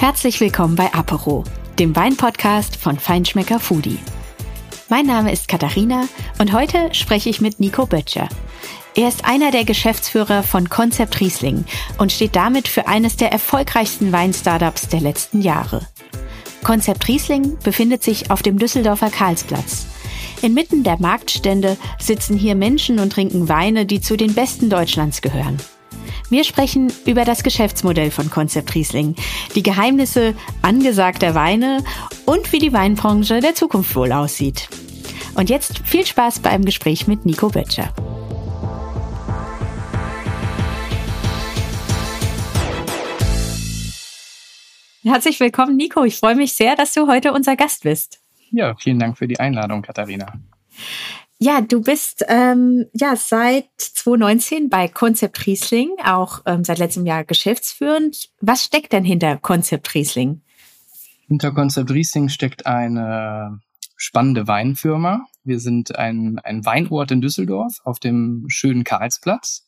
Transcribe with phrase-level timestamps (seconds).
[0.00, 1.44] Herzlich willkommen bei Apero,
[1.78, 3.98] dem Weinpodcast von Feinschmecker Foodie.
[4.88, 8.26] Mein Name ist Katharina und heute spreche ich mit Nico Böttcher.
[8.96, 11.66] Er ist einer der Geschäftsführer von Concept Riesling
[11.98, 15.86] und steht damit für eines der erfolgreichsten Weinstartups der letzten Jahre.
[16.64, 19.84] Concept Riesling befindet sich auf dem Düsseldorfer Karlsplatz.
[20.40, 25.58] Inmitten der Marktstände sitzen hier Menschen und trinken Weine, die zu den besten Deutschlands gehören.
[26.30, 29.16] Wir sprechen über das Geschäftsmodell von Concept Riesling,
[29.56, 31.82] die Geheimnisse angesagter Weine
[32.24, 34.68] und wie die Weinbranche der Zukunft wohl aussieht.
[35.34, 37.92] Und jetzt viel Spaß beim Gespräch mit Nico Böttcher.
[45.02, 46.04] Herzlich willkommen, Nico.
[46.04, 48.20] Ich freue mich sehr, dass du heute unser Gast bist.
[48.52, 50.34] Ja, vielen Dank für die Einladung, Katharina.
[51.42, 57.24] Ja, du bist ähm, ja seit 2019 bei Concept Riesling, auch ähm, seit letztem Jahr
[57.24, 58.28] geschäftsführend.
[58.42, 60.42] Was steckt denn hinter Concept Riesling?
[61.28, 63.58] Hinter Concept Riesling steckt eine
[63.96, 65.24] spannende Weinfirma.
[65.42, 69.66] Wir sind ein, ein Weinort in Düsseldorf auf dem schönen Karlsplatz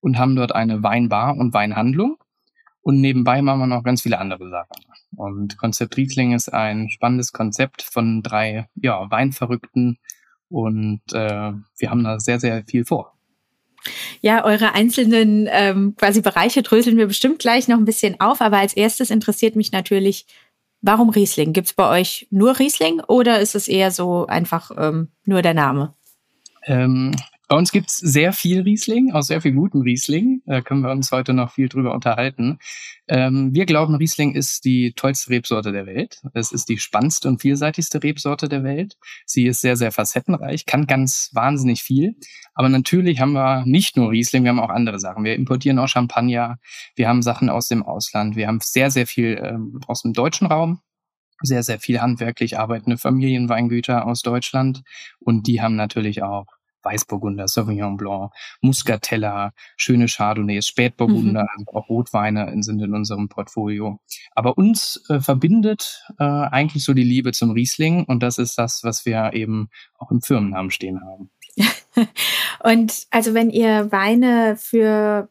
[0.00, 2.16] und haben dort eine Weinbar und Weinhandlung.
[2.80, 4.86] Und nebenbei machen wir noch ganz viele andere Sachen.
[5.16, 9.98] Und Konzept Riesling ist ein spannendes Konzept von drei ja, Weinverrückten,
[10.50, 13.14] und äh, wir haben da sehr, sehr viel vor.
[14.20, 18.42] Ja, eure einzelnen ähm, quasi Bereiche dröseln wir bestimmt gleich noch ein bisschen auf.
[18.42, 20.26] Aber als erstes interessiert mich natürlich,
[20.82, 21.52] warum Riesling?
[21.52, 25.54] Gibt es bei euch nur Riesling oder ist es eher so einfach ähm, nur der
[25.54, 25.94] Name?
[26.66, 27.14] Ähm,
[27.50, 30.40] bei uns gibt's sehr viel Riesling, auch sehr viel guten Riesling.
[30.46, 32.60] Da können wir uns heute noch viel drüber unterhalten.
[33.08, 36.22] Ähm, wir glauben, Riesling ist die tollste Rebsorte der Welt.
[36.32, 38.98] Es ist die spannendste und vielseitigste Rebsorte der Welt.
[39.26, 42.14] Sie ist sehr, sehr facettenreich, kann ganz wahnsinnig viel.
[42.54, 45.24] Aber natürlich haben wir nicht nur Riesling, wir haben auch andere Sachen.
[45.24, 46.60] Wir importieren auch Champagner,
[46.94, 50.46] wir haben Sachen aus dem Ausland, wir haben sehr, sehr viel ähm, aus dem deutschen
[50.46, 50.82] Raum
[51.42, 54.82] sehr, sehr viel handwerklich arbeitende Familienweingüter aus Deutschland
[55.18, 61.68] und die haben natürlich auch Weißburgunder, Sauvignon Blanc, Muscatella, schöne Chardonnays, Spätburgunder, mhm.
[61.68, 64.00] auch Rotweine sind in unserem Portfolio.
[64.32, 68.82] Aber uns äh, verbindet äh, eigentlich so die Liebe zum Riesling und das ist das,
[68.82, 71.30] was wir eben auch im Firmennamen stehen haben.
[72.62, 75.28] und also wenn ihr Weine für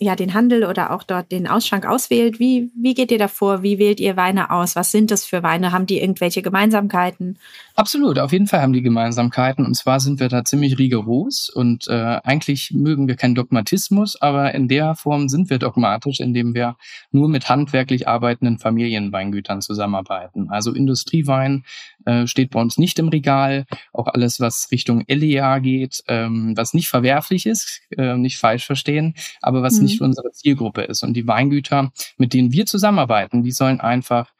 [0.00, 3.62] ja, den Handel oder auch dort den Ausschank auswählt, wie, wie geht ihr davor?
[3.62, 4.76] Wie wählt ihr Weine aus?
[4.76, 5.72] Was sind das für Weine?
[5.72, 7.38] Haben die irgendwelche Gemeinsamkeiten?
[7.78, 9.64] Absolut, auf jeden Fall haben die Gemeinsamkeiten.
[9.64, 14.52] Und zwar sind wir da ziemlich rigoros und äh, eigentlich mögen wir keinen Dogmatismus, aber
[14.52, 16.76] in der Form sind wir dogmatisch, indem wir
[17.12, 20.50] nur mit handwerklich arbeitenden Familienweingütern zusammenarbeiten.
[20.50, 21.62] Also Industriewein
[22.04, 23.64] äh, steht bei uns nicht im Regal.
[23.92, 29.14] Auch alles, was Richtung LEA geht, ähm, was nicht verwerflich ist, äh, nicht falsch verstehen,
[29.40, 29.84] aber was mhm.
[29.84, 31.04] nicht unsere Zielgruppe ist.
[31.04, 34.32] Und die Weingüter, mit denen wir zusammenarbeiten, die sollen einfach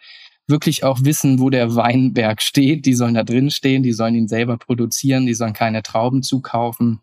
[0.48, 2.86] wirklich auch wissen, wo der Weinberg steht.
[2.86, 7.00] Die sollen da drin stehen, die sollen ihn selber produzieren, die sollen keine Trauben zukaufen.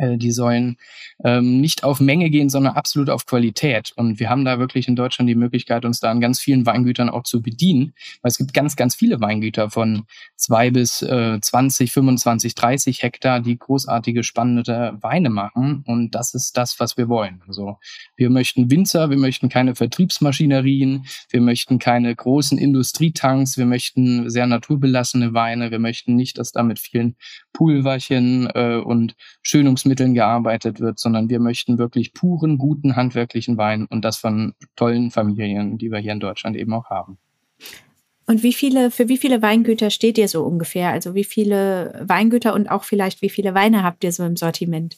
[0.00, 0.76] Äh, die sollen
[1.24, 3.92] ähm, nicht auf Menge gehen, sondern absolut auf Qualität.
[3.96, 7.10] Und wir haben da wirklich in Deutschland die Möglichkeit, uns da an ganz vielen Weingütern
[7.10, 10.04] auch zu bedienen, weil es gibt ganz, ganz viele Weingüter von
[10.36, 15.84] zwei bis äh, 20, 25, 30 Hektar, die großartige, spannende Weine machen.
[15.86, 17.42] Und das ist das, was wir wollen.
[17.46, 17.76] Also
[18.16, 24.46] wir möchten Winzer, wir möchten keine Vertriebsmaschinerien, wir möchten keine großen Industrietanks, wir möchten sehr
[24.46, 27.16] naturbelassene Weine, wir möchten nicht, dass da mit vielen
[27.52, 33.86] Pulverchen äh, und Schönungsmitteln Lebensmitteln gearbeitet wird, sondern wir möchten wirklich puren, guten, handwerklichen Wein
[33.86, 37.18] und das von tollen Familien, die wir hier in Deutschland eben auch haben.
[38.26, 40.90] Und wie viele, für wie viele Weingüter steht ihr so ungefähr?
[40.90, 44.96] Also wie viele Weingüter und auch vielleicht wie viele Weine habt ihr so im Sortiment?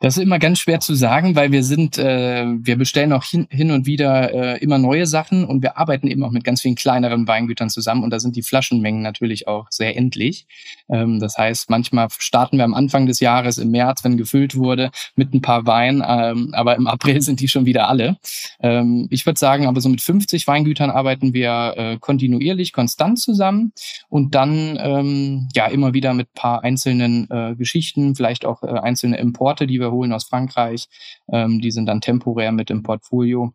[0.00, 3.46] Das ist immer ganz schwer zu sagen, weil wir sind, äh, wir bestellen auch hin,
[3.50, 6.74] hin und wieder äh, immer neue Sachen und wir arbeiten eben auch mit ganz vielen
[6.74, 10.46] kleineren Weingütern zusammen und da sind die Flaschenmengen natürlich auch sehr endlich.
[10.88, 14.90] Ähm, das heißt, manchmal starten wir am Anfang des Jahres im März, wenn gefüllt wurde,
[15.14, 18.16] mit ein paar Wein, ähm, aber im April sind die schon wieder alle.
[18.60, 23.72] Ähm, ich würde sagen, aber so mit 50 Weingütern arbeiten wir äh, kontinuierlich, konstant zusammen
[24.08, 29.18] und dann ähm, ja immer wieder mit paar einzelnen äh, Geschichten, vielleicht auch äh, einzelne
[29.18, 30.88] Importe die wir holen aus Frankreich.
[31.30, 33.52] Ähm, die sind dann temporär mit im Portfolio.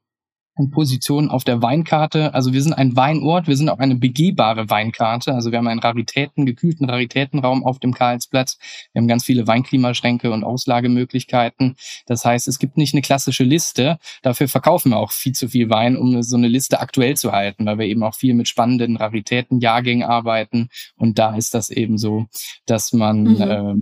[0.53, 2.33] Und Position auf der Weinkarte.
[2.33, 5.33] Also wir sind ein Weinort, wir sind auch eine begehbare Weinkarte.
[5.33, 8.57] Also wir haben einen Raritäten, gekühlten Raritätenraum auf dem Karlsplatz.
[8.91, 11.77] Wir haben ganz viele Weinklimaschränke und Auslagemöglichkeiten.
[12.05, 13.97] Das heißt, es gibt nicht eine klassische Liste.
[14.23, 17.65] Dafür verkaufen wir auch viel zu viel Wein, um so eine Liste aktuell zu halten,
[17.65, 20.67] weil wir eben auch viel mit spannenden Raritäten, Jahrgängen arbeiten.
[20.97, 22.25] Und da ist das eben so,
[22.65, 23.41] dass man mhm.
[23.41, 23.81] äh,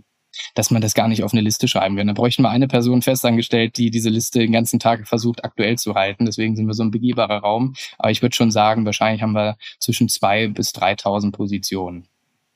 [0.56, 2.08] dass man das gar nicht auf eine Liste schreiben kann.
[2.08, 5.96] Da bräuchten wir eine Person festangestellt, die diese Liste den ganzen Tag versucht aktuell zu
[5.96, 6.26] halten.
[6.26, 7.76] Deswegen sind wir so ein begehbarer Raum.
[7.98, 12.08] Aber ich würde schon sagen, wahrscheinlich haben wir zwischen zwei bis 3.000 Positionen.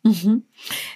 [0.05, 0.43] Mhm.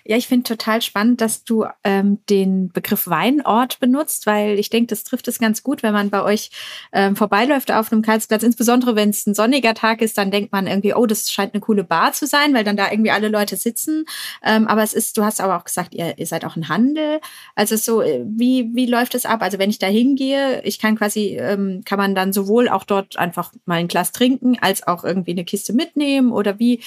[0.03, 4.87] Ja, ich finde total spannend, dass du ähm, den Begriff Weinort benutzt, weil ich denke,
[4.87, 6.51] das trifft es ganz gut, wenn man bei euch
[6.91, 8.43] ähm, vorbeiläuft auf einem Karlsplatz.
[8.43, 11.61] Insbesondere wenn es ein sonniger Tag ist, dann denkt man irgendwie, oh, das scheint eine
[11.61, 14.03] coole Bar zu sein, weil dann da irgendwie alle Leute sitzen.
[14.43, 17.21] Ähm, aber es ist, du hast aber auch gesagt, ihr, ihr seid auch ein Handel.
[17.55, 19.41] Also so, äh, wie, wie läuft es ab?
[19.41, 23.17] Also wenn ich da hingehe, ich kann quasi, ähm, kann man dann sowohl auch dort
[23.17, 26.81] einfach mal ein Glas trinken, als auch irgendwie eine Kiste mitnehmen oder wie?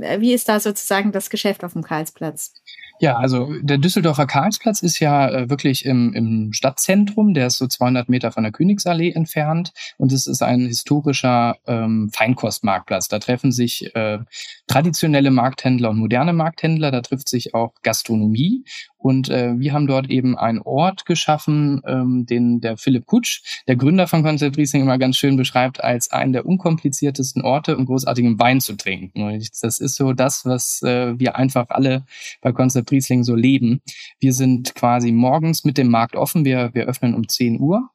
[0.00, 2.52] Äh, wie ist da sozusagen das Geschäft auf dem Karlsplatz?
[3.00, 7.34] Ja, also der Düsseldorfer Karlsplatz ist ja äh, wirklich im, im Stadtzentrum.
[7.34, 12.10] Der ist so 200 Meter von der Königsallee entfernt und es ist ein historischer ähm,
[12.12, 13.08] Feinkostmarktplatz.
[13.08, 14.20] Da treffen sich äh,
[14.66, 16.90] traditionelle Markthändler und moderne Markthändler.
[16.90, 18.64] Da trifft sich auch Gastronomie
[19.02, 23.76] und äh, wir haben dort eben einen Ort geschaffen, ähm, den der Philipp Kutsch, der
[23.76, 28.38] Gründer von Concept Riesling, immer ganz schön beschreibt, als einen der unkompliziertesten Orte, um großartigen
[28.38, 29.22] Wein zu trinken.
[29.22, 32.04] Und das ist so das, was äh, wir einfach alle
[32.40, 33.82] bei Concept Riesling so leben.
[34.20, 36.44] Wir sind quasi morgens mit dem Markt offen.
[36.44, 37.90] Wir, wir öffnen um 10 Uhr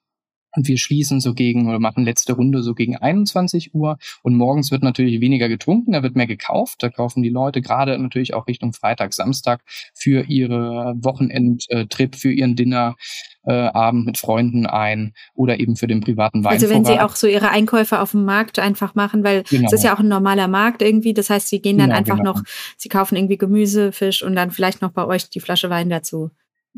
[0.58, 3.98] und wir schließen so gegen oder machen letzte Runde so gegen 21 Uhr.
[4.24, 6.82] Und morgens wird natürlich weniger getrunken, da wird mehr gekauft.
[6.82, 9.62] Da kaufen die Leute gerade natürlich auch Richtung Freitag, Samstag
[9.94, 12.96] für ihre Wochenendtrip, für ihren Dinner.
[13.44, 16.56] Äh, Abend mit Freunden ein oder eben für den privaten Wein.
[16.56, 19.68] Also wenn Sie auch so Ihre Einkäufe auf dem Markt einfach machen, weil genau.
[19.68, 21.14] es ist ja auch ein normaler Markt irgendwie.
[21.14, 22.34] Das heißt, Sie gehen dann genau, einfach genau.
[22.34, 22.44] noch,
[22.76, 26.30] Sie kaufen irgendwie Gemüse, Fisch und dann vielleicht noch bei euch die Flasche Wein dazu.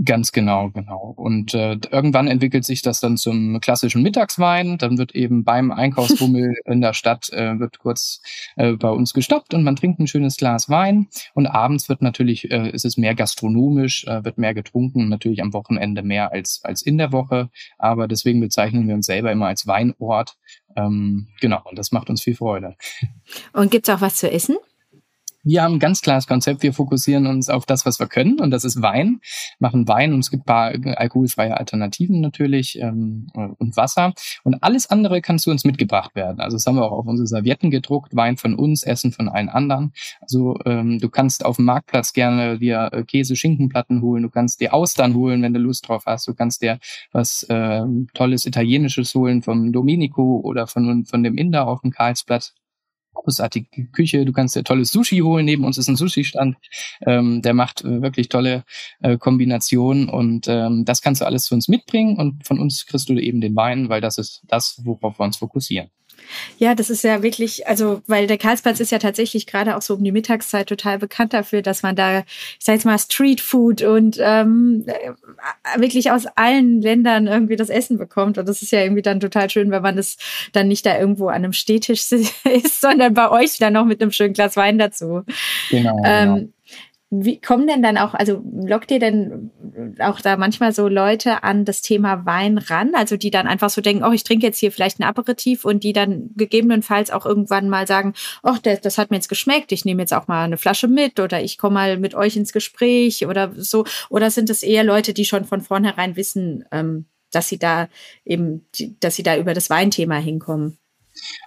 [0.05, 1.13] Ganz genau, genau.
[1.17, 4.77] Und äh, irgendwann entwickelt sich das dann zum klassischen Mittagswein.
[4.77, 8.21] Dann wird eben beim Einkaufsbummel in der Stadt äh, wird kurz
[8.55, 11.07] äh, bei uns gestoppt und man trinkt ein schönes Glas Wein.
[11.33, 15.51] Und abends wird natürlich äh, ist es mehr gastronomisch, äh, wird mehr getrunken, natürlich am
[15.51, 17.49] Wochenende mehr als als in der Woche.
[17.77, 20.37] Aber deswegen bezeichnen wir uns selber immer als Weinort.
[20.77, 22.77] Ähm, genau, und das macht uns viel Freude.
[23.51, 24.55] Und gibt's auch was zu essen?
[25.43, 26.63] Wir haben ein ganz klares Konzept.
[26.63, 29.21] Wir fokussieren uns auf das, was wir können, und das ist Wein.
[29.59, 33.27] Machen Wein und es gibt paar alkoholfreie Alternativen natürlich ähm,
[33.57, 34.13] und Wasser.
[34.43, 36.41] Und alles andere kann zu uns mitgebracht werden.
[36.41, 38.15] Also das haben wir auch auf unsere Servietten gedruckt.
[38.15, 39.93] Wein von uns, Essen von allen anderen.
[40.19, 44.23] Also ähm, du kannst auf dem Marktplatz gerne dir äh, Käse, Schinkenplatten holen.
[44.23, 46.27] Du kannst dir Austern holen, wenn du Lust drauf hast.
[46.27, 46.79] Du kannst dir
[47.13, 47.83] was äh,
[48.13, 52.53] tolles Italienisches holen vom Domenico oder von, von dem Inder auf dem Karlsplatz
[53.23, 54.25] großartige Küche.
[54.25, 55.45] Du kannst dir tolles Sushi holen.
[55.45, 56.57] Neben uns ist ein Sushi-Stand.
[57.05, 58.63] Ähm, der macht äh, wirklich tolle
[59.01, 63.09] äh, Kombinationen und ähm, das kannst du alles zu uns mitbringen und von uns kriegst
[63.09, 65.89] du eben den Wein, weil das ist das, worauf wir uns fokussieren.
[66.57, 69.95] Ja, das ist ja wirklich, also, weil der Karlsplatz ist ja tatsächlich gerade auch so
[69.95, 72.25] um die Mittagszeit total bekannt dafür, dass man da, ich
[72.59, 78.37] sag jetzt mal, Streetfood und ähm, äh, wirklich aus allen Ländern irgendwie das Essen bekommt.
[78.37, 80.17] Und das ist ja irgendwie dann total schön, wenn man das
[80.53, 84.11] dann nicht da irgendwo an einem Stehtisch ist, sondern bei euch dann noch mit einem
[84.11, 85.23] schönen Glas Wein dazu.
[85.69, 86.01] Genau.
[86.05, 86.49] Ähm, genau.
[87.11, 89.49] Wie kommen denn dann auch, also lockt ihr denn
[89.99, 92.91] auch da manchmal so Leute an das Thema Wein ran?
[92.93, 95.83] Also die dann einfach so denken, oh, ich trinke jetzt hier vielleicht ein Aperitif und
[95.83, 98.13] die dann gegebenenfalls auch irgendwann mal sagen,
[98.43, 101.19] oh, das, das hat mir jetzt geschmeckt, ich nehme jetzt auch mal eine Flasche mit
[101.19, 103.85] oder ich komme mal mit euch ins Gespräch oder so.
[104.09, 107.89] Oder sind es eher Leute, die schon von vornherein wissen, ähm, dass sie da
[108.25, 108.67] eben,
[108.99, 110.78] dass sie da über das Weinthema hinkommen?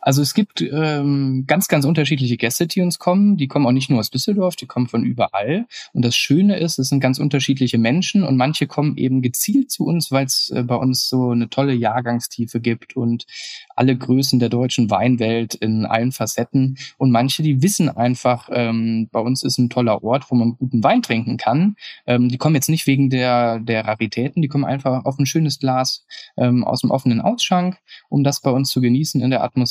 [0.00, 3.36] Also es gibt ähm, ganz, ganz unterschiedliche Gäste, die uns kommen.
[3.36, 5.66] Die kommen auch nicht nur aus Düsseldorf, die kommen von überall.
[5.92, 9.84] Und das Schöne ist, es sind ganz unterschiedliche Menschen und manche kommen eben gezielt zu
[9.84, 13.26] uns, weil es äh, bei uns so eine tolle Jahrgangstiefe gibt und
[13.76, 16.76] alle Größen der deutschen Weinwelt in allen Facetten.
[16.98, 20.82] Und manche, die wissen einfach, ähm, bei uns ist ein toller Ort, wo man guten
[20.82, 21.76] Wein trinken kann.
[22.06, 25.58] Ähm, die kommen jetzt nicht wegen der, der Raritäten, die kommen einfach auf ein schönes
[25.58, 26.04] Glas
[26.36, 29.61] ähm, aus dem offenen Ausschank, um das bei uns zu genießen in der Atmosphäre.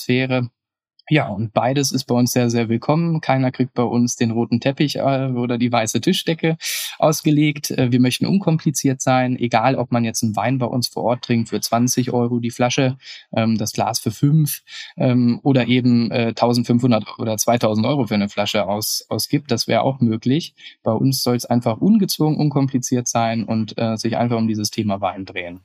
[1.09, 3.19] Ja, und beides ist bei uns sehr, sehr willkommen.
[3.19, 6.55] Keiner kriegt bei uns den roten Teppich äh, oder die weiße Tischdecke
[6.99, 7.69] ausgelegt.
[7.71, 11.25] Äh, wir möchten unkompliziert sein, egal ob man jetzt einen Wein bei uns vor Ort
[11.25, 12.97] trinkt für 20 Euro die Flasche,
[13.35, 14.61] ähm, das Glas für 5
[14.95, 19.51] ähm, oder eben äh, 1500 oder 2000 Euro für eine Flasche aus, ausgibt.
[19.51, 20.55] Das wäre auch möglich.
[20.81, 25.01] Bei uns soll es einfach ungezwungen, unkompliziert sein und äh, sich einfach um dieses Thema
[25.01, 25.59] Wein drehen.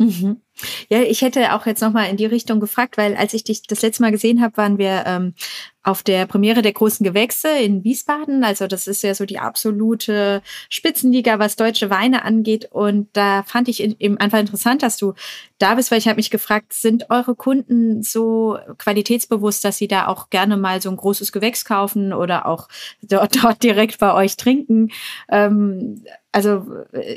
[0.00, 0.40] Mhm.
[0.88, 3.82] Ja, ich hätte auch jetzt nochmal in die Richtung gefragt, weil als ich dich das
[3.82, 5.34] letzte Mal gesehen habe, waren wir ähm,
[5.82, 8.44] auf der Premiere der großen Gewächse in Wiesbaden.
[8.44, 12.68] Also das ist ja so die absolute Spitzenliga, was deutsche Weine angeht.
[12.70, 15.14] Und da fand ich eben einfach interessant, dass du
[15.58, 20.06] da bist, weil ich habe mich gefragt, sind eure Kunden so qualitätsbewusst, dass sie da
[20.06, 22.68] auch gerne mal so ein großes Gewächs kaufen oder auch
[23.02, 24.90] dort, dort direkt bei euch trinken?
[25.30, 26.64] Ähm, also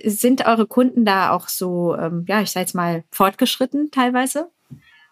[0.05, 4.49] sind eure Kunden da auch so, ähm, ja, ich sage jetzt mal, fortgeschritten teilweise?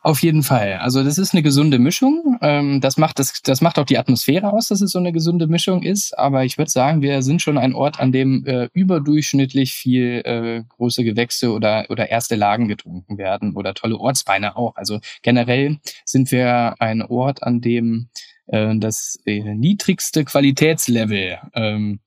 [0.03, 0.79] Auf jeden Fall.
[0.81, 2.39] Also das ist eine gesunde Mischung.
[2.41, 5.45] Ähm, das macht das, das macht auch die Atmosphäre aus, dass es so eine gesunde
[5.45, 6.17] Mischung ist.
[6.17, 10.63] Aber ich würde sagen, wir sind schon ein Ort, an dem äh, überdurchschnittlich viel äh,
[10.69, 14.75] große Gewächse oder oder erste Lagen getrunken werden oder tolle Ortsweine auch.
[14.75, 18.09] Also generell sind wir ein Ort, an dem
[18.47, 21.99] äh, das äh, niedrigste Qualitätslevel ähm,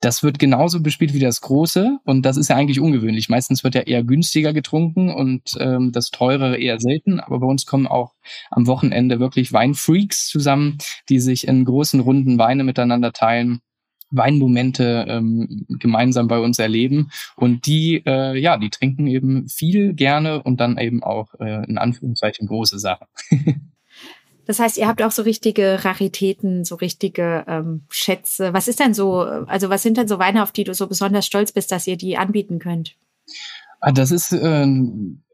[0.00, 3.28] das wird genauso bespielt wie das große und das ist ja eigentlich ungewöhnlich.
[3.28, 7.18] Meistens wird ja eher günstiger getrunken und ähm, das teurere eher selten.
[7.20, 8.14] Aber bei uns kommen auch
[8.50, 10.78] am Wochenende wirklich Weinfreaks zusammen,
[11.08, 13.60] die sich in großen Runden Weine miteinander teilen.
[14.10, 20.42] Weinmomente ähm, gemeinsam bei uns erleben und die äh, ja die trinken eben viel gerne
[20.42, 23.06] und dann eben auch äh, in Anführungszeichen große Sachen
[24.48, 28.54] Das heißt, ihr habt auch so richtige Raritäten, so richtige ähm, Schätze.
[28.54, 31.26] Was ist denn so, also was sind denn so Weine, auf die du so besonders
[31.26, 32.96] stolz bist, dass ihr die anbieten könnt?
[33.80, 34.66] Ah, das ist äh,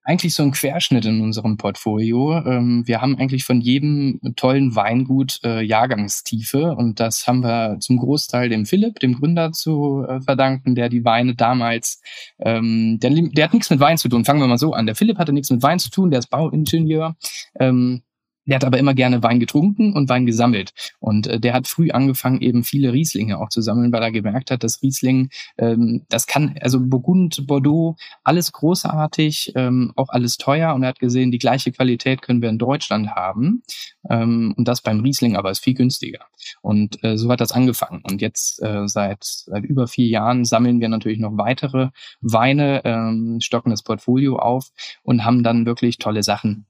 [0.02, 2.38] eigentlich so ein Querschnitt in unserem Portfolio.
[2.44, 7.99] Ähm, wir haben eigentlich von jedem tollen Weingut äh, Jahrgangstiefe und das haben wir zum
[7.99, 12.02] Großteil dem Philipp, dem Gründer, zu äh, verdanken, der die Weine damals,
[12.40, 14.25] ähm, der, der hat nichts mit Wein zu tun.
[14.25, 14.87] Fangen wir mal so an.
[14.87, 17.16] Der Philipp hatte nichts mit Wein zu tun, der ist Bauingenieur.
[17.59, 18.02] Ähm,
[18.46, 20.72] der hat aber immer gerne Wein getrunken und Wein gesammelt.
[21.00, 24.50] Und äh, der hat früh angefangen, eben viele Rieslinge auch zu sammeln, weil er gemerkt
[24.50, 30.74] hat, dass Riesling, ähm, das kann, also Burgund, Bordeaux, alles großartig, ähm, auch alles teuer.
[30.74, 33.62] Und er hat gesehen, die gleiche Qualität können wir in Deutschland haben.
[34.10, 36.26] Ähm, und das beim Riesling aber ist viel günstiger.
[36.60, 38.02] Und äh, so hat das angefangen.
[38.08, 41.88] Und jetzt äh, seit, seit über vier Jahren sammeln wir natürlich noch weitere
[42.20, 44.70] Weine, ähm, stocken das Portfolio auf
[45.02, 46.66] und haben dann wirklich tolle Sachen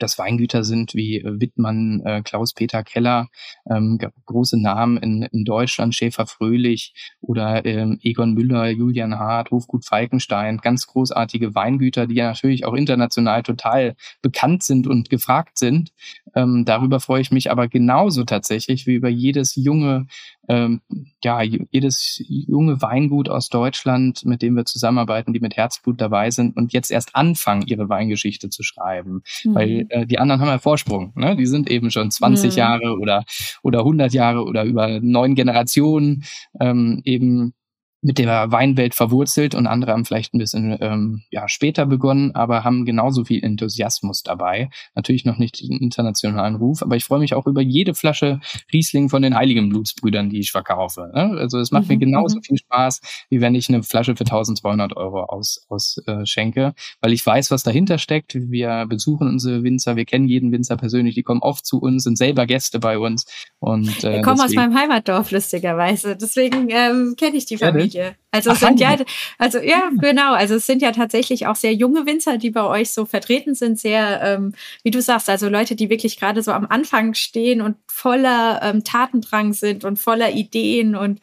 [0.00, 3.28] das Weingüter sind wie äh, Wittmann, äh, Klaus-Peter Keller,
[3.70, 9.84] ähm, große Namen in, in Deutschland, Schäfer Fröhlich oder ähm, Egon Müller, Julian Hart, Hofgut
[9.84, 15.92] Falkenstein, ganz großartige Weingüter, die ja natürlich auch international total bekannt sind und gefragt sind.
[16.34, 20.06] Ähm, darüber freue ich mich aber genauso tatsächlich wie über jedes junge
[20.50, 20.80] ähm,
[21.22, 26.56] ja, jedes junge Weingut aus Deutschland, mit dem wir zusammenarbeiten, die mit Herzblut dabei sind
[26.56, 29.22] und jetzt erst anfangen, ihre Weingeschichte zu schreiben.
[29.44, 29.54] Mhm.
[29.54, 31.12] Weil äh, die anderen haben ja Vorsprung.
[31.14, 31.36] Ne?
[31.36, 32.58] Die sind eben schon 20 mhm.
[32.58, 33.24] Jahre oder,
[33.62, 36.24] oder 100 Jahre oder über neun Generationen
[36.60, 37.54] ähm, eben
[38.02, 42.64] mit der Weinwelt verwurzelt und andere haben vielleicht ein bisschen ähm, ja, später begonnen, aber
[42.64, 44.70] haben genauso viel Enthusiasmus dabei.
[44.94, 48.40] Natürlich noch nicht den internationalen Ruf, aber ich freue mich auch über jede Flasche
[48.72, 51.10] Riesling von den Heiligen Blutsbrüdern, die ich verkaufe.
[51.14, 51.36] Ne?
[51.38, 52.42] Also es macht mhm, mir genauso mhm.
[52.42, 57.12] viel Spaß, wie wenn ich eine Flasche für 1200 Euro aus, aus äh, schenke, weil
[57.12, 58.34] ich weiß, was dahinter steckt.
[58.34, 62.16] Wir besuchen unsere Winzer, wir kennen jeden Winzer persönlich, die kommen oft zu uns, sind
[62.16, 63.26] selber Gäste bei uns.
[63.58, 66.16] Und, äh, wir kommen aus meinem Heimatdorf, lustigerweise.
[66.16, 67.89] Deswegen ähm, kenne ich die Familie.
[67.90, 68.16] Familie.
[68.32, 68.96] Also es sind ja,
[69.38, 70.32] also ja, genau.
[70.34, 73.78] Also es sind ja tatsächlich auch sehr junge Winzer, die bei euch so vertreten sind,
[73.78, 77.76] sehr, ähm, wie du sagst, also Leute, die wirklich gerade so am Anfang stehen und
[77.88, 80.94] voller ähm, Tatendrang sind und voller Ideen.
[80.94, 81.20] Und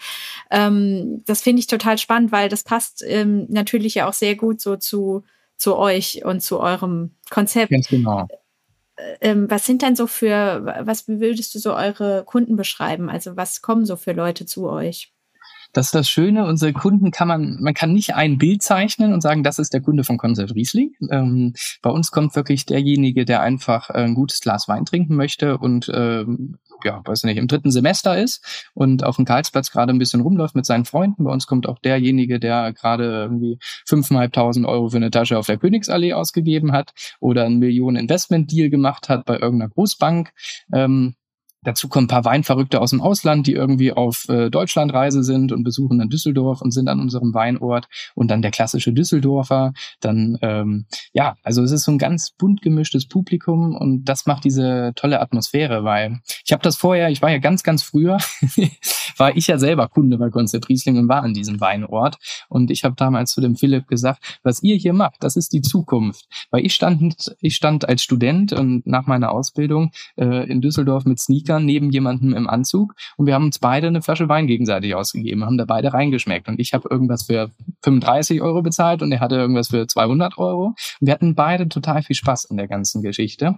[0.52, 4.60] ähm, das finde ich total spannend, weil das passt ähm, natürlich ja auch sehr gut
[4.60, 5.24] so zu,
[5.56, 7.72] zu euch und zu eurem Konzept.
[7.72, 8.28] Ganz genau.
[9.22, 13.10] Ähm, was sind denn so für, was würdest du so eure Kunden beschreiben?
[13.10, 15.14] Also was kommen so für Leute zu euch?
[15.78, 19.22] Das ist das Schöne, unsere Kunden kann man, man kann nicht ein Bild zeichnen und
[19.22, 20.96] sagen, das ist der Kunde von Concept Riesling.
[21.12, 21.54] Ähm,
[21.84, 26.58] bei uns kommt wirklich derjenige, der einfach ein gutes Glas Wein trinken möchte und ähm,
[26.84, 30.56] ja, weiß nicht, im dritten Semester ist und auf dem Karlsplatz gerade ein bisschen rumläuft
[30.56, 31.26] mit seinen Freunden.
[31.26, 35.60] Bei uns kommt auch derjenige, der gerade irgendwie 5.500 Euro für eine Tasche auf der
[35.60, 40.32] Königsallee ausgegeben hat oder einen Millionen Investment Deal gemacht hat bei irgendeiner Großbank.
[40.74, 41.14] Ähm,
[41.64, 45.64] Dazu kommen ein paar Weinverrückte aus dem Ausland, die irgendwie auf äh, Deutschlandreise sind und
[45.64, 49.74] besuchen dann Düsseldorf und sind an unserem Weinort und dann der klassische Düsseldorfer.
[50.00, 54.46] Dann, ähm, ja, also es ist so ein ganz bunt gemischtes Publikum und das macht
[54.46, 58.18] diese tolle Atmosphäre, weil ich habe das vorher, ich war ja ganz, ganz früher,
[59.18, 62.18] war ich ja selber Kunde bei Konzept Riesling und war an diesem Weinort.
[62.50, 65.62] Und ich habe damals zu dem Philipp gesagt, was ihr hier macht, das ist die
[65.62, 66.28] Zukunft.
[66.52, 71.20] Weil ich stand, ich stand als Student und nach meiner Ausbildung äh, in Düsseldorf mit
[71.20, 75.46] Sneakern neben jemandem im Anzug und wir haben uns beide eine Flasche Wein gegenseitig ausgegeben,
[75.46, 76.48] haben da beide reingeschmeckt.
[76.48, 77.52] Und ich habe irgendwas für
[77.84, 80.74] 35 Euro bezahlt und er hatte irgendwas für 200 Euro.
[81.00, 83.56] Wir hatten beide total viel Spaß in der ganzen Geschichte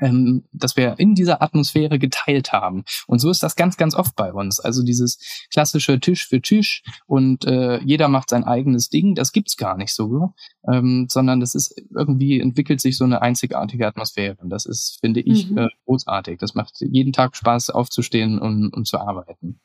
[0.00, 2.84] ähm, dass wir in dieser Atmosphäre geteilt haben.
[3.06, 4.60] Und so ist das ganz, ganz oft bei uns.
[4.60, 5.18] Also dieses
[5.52, 9.94] klassische Tisch für Tisch und äh, jeder macht sein eigenes Ding, das gibt's gar nicht
[9.94, 10.34] so,
[10.70, 14.36] ähm, sondern das ist irgendwie entwickelt sich so eine einzigartige Atmosphäre.
[14.40, 15.58] Und das ist, finde ich, mhm.
[15.58, 16.38] äh, großartig.
[16.38, 19.60] Das macht jeden Tag Spaß, aufzustehen und, und zu arbeiten.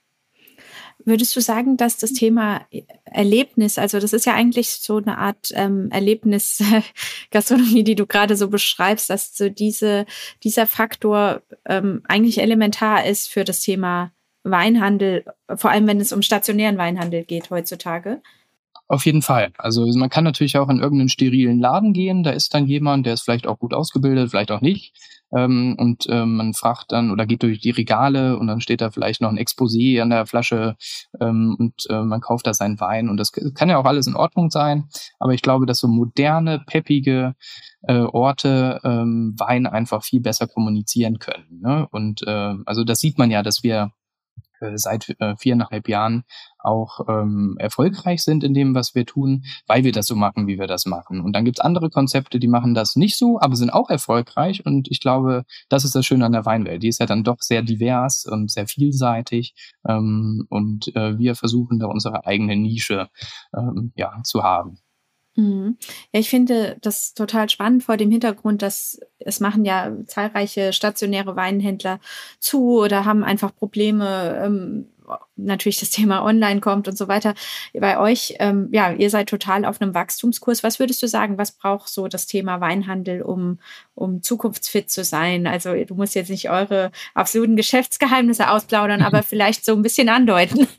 [1.03, 2.65] Würdest du sagen, dass das Thema
[3.03, 8.47] Erlebnis, also das ist ja eigentlich so eine Art ähm, Erlebnis-Gastronomie, die du gerade so
[8.47, 10.05] beschreibst, dass so diese,
[10.43, 14.11] dieser Faktor ähm, eigentlich elementar ist für das Thema
[14.43, 15.25] Weinhandel,
[15.55, 18.21] vor allem wenn es um stationären Weinhandel geht heutzutage?
[18.87, 19.51] Auf jeden Fall.
[19.57, 23.13] Also man kann natürlich auch in irgendeinen sterilen Laden gehen, da ist dann jemand, der
[23.13, 24.93] ist vielleicht auch gut ausgebildet, vielleicht auch nicht.
[25.35, 28.91] Ähm, und ähm, man fragt dann oder geht durch die Regale und dann steht da
[28.91, 30.75] vielleicht noch ein Exposé an der Flasche
[31.19, 34.15] ähm, und äh, man kauft da seinen Wein und das kann ja auch alles in
[34.15, 34.87] Ordnung sein.
[35.19, 37.33] Aber ich glaube, dass so moderne, peppige
[37.87, 41.59] äh, Orte ähm, Wein einfach viel besser kommunizieren können.
[41.61, 41.87] Ne?
[41.91, 43.91] Und äh, also das sieht man ja, dass wir
[44.61, 46.23] äh, seit äh, viereinhalb Jahren
[46.59, 50.57] auch ähm, erfolgreich sind in dem, was wir tun, weil wir das so machen, wie
[50.59, 51.21] wir das machen.
[51.21, 54.65] Und dann gibt's andere Konzepte, die machen das nicht so, aber sind auch erfolgreich.
[54.65, 56.83] Und ich glaube, das ist das Schöne an der Weinwelt.
[56.83, 59.53] Die ist ja dann doch sehr divers und sehr vielseitig.
[59.87, 63.09] Ähm, und äh, wir versuchen da unsere eigene Nische
[63.55, 64.79] ähm, ja, zu haben.
[65.35, 65.77] Mhm.
[66.13, 71.35] Ja, ich finde das total spannend vor dem Hintergrund, dass es machen ja zahlreiche stationäre
[71.35, 71.99] Weinhändler
[72.39, 74.39] zu oder haben einfach Probleme.
[74.43, 74.87] Ähm,
[75.35, 77.33] natürlich das Thema Online kommt und so weiter.
[77.73, 80.63] Bei euch, ähm, ja, ihr seid total auf einem Wachstumskurs.
[80.63, 83.59] Was würdest du sagen, was braucht so das Thema Weinhandel, um,
[83.93, 85.47] um zukunftsfit zu sein?
[85.47, 90.67] Also du musst jetzt nicht eure absoluten Geschäftsgeheimnisse ausplaudern, aber vielleicht so ein bisschen andeuten.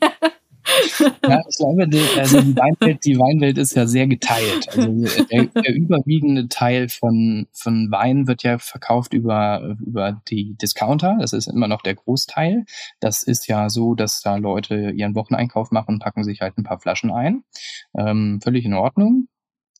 [0.99, 4.67] Ja, ich glaube, die, also die, Weinwelt, die Weinwelt ist ja sehr geteilt.
[4.69, 11.17] Also der, der, überwiegende Teil von, von Wein wird ja verkauft über, über die Discounter.
[11.19, 12.65] Das ist immer noch der Großteil.
[12.99, 16.63] Das ist ja so, dass da Leute ihren Wocheneinkauf machen und packen sich halt ein
[16.63, 17.43] paar Flaschen ein.
[17.97, 19.27] Ähm, völlig in Ordnung.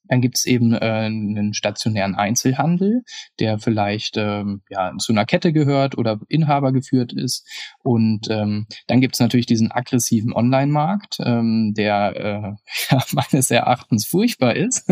[0.09, 3.03] Dann gibt es eben äh, einen stationären Einzelhandel,
[3.39, 7.47] der vielleicht ähm, ja, zu einer Kette gehört oder Inhaber geführt ist.
[7.83, 14.05] Und ähm, dann gibt es natürlich diesen aggressiven Online-Markt, ähm, der äh, ja, meines Erachtens
[14.05, 14.87] furchtbar ist.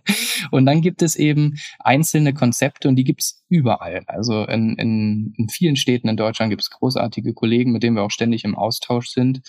[0.50, 4.02] und dann gibt es eben einzelne Konzepte und die gibt es überall.
[4.06, 8.02] Also in, in, in vielen Städten in Deutschland gibt es großartige Kollegen, mit denen wir
[8.02, 9.40] auch ständig im Austausch sind,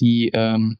[0.00, 0.78] die ähm,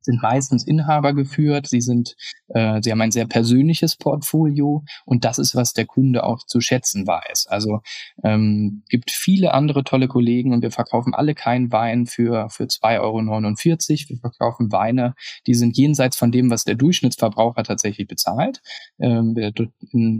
[0.00, 2.16] sind meistens Inhaber geführt, sie sind,
[2.48, 6.60] äh, sie haben ein sehr persönliches Portfolio und das ist, was der Kunde auch zu
[6.60, 7.46] schätzen weiß.
[7.48, 7.80] Also
[8.24, 13.00] ähm, gibt viele andere tolle Kollegen und wir verkaufen alle keinen Wein für, für 2,49
[13.00, 14.08] Euro.
[14.08, 15.14] Wir verkaufen Weine,
[15.46, 18.62] die sind jenseits von dem, was der Durchschnittsverbraucher tatsächlich bezahlt.
[18.98, 19.36] Ähm,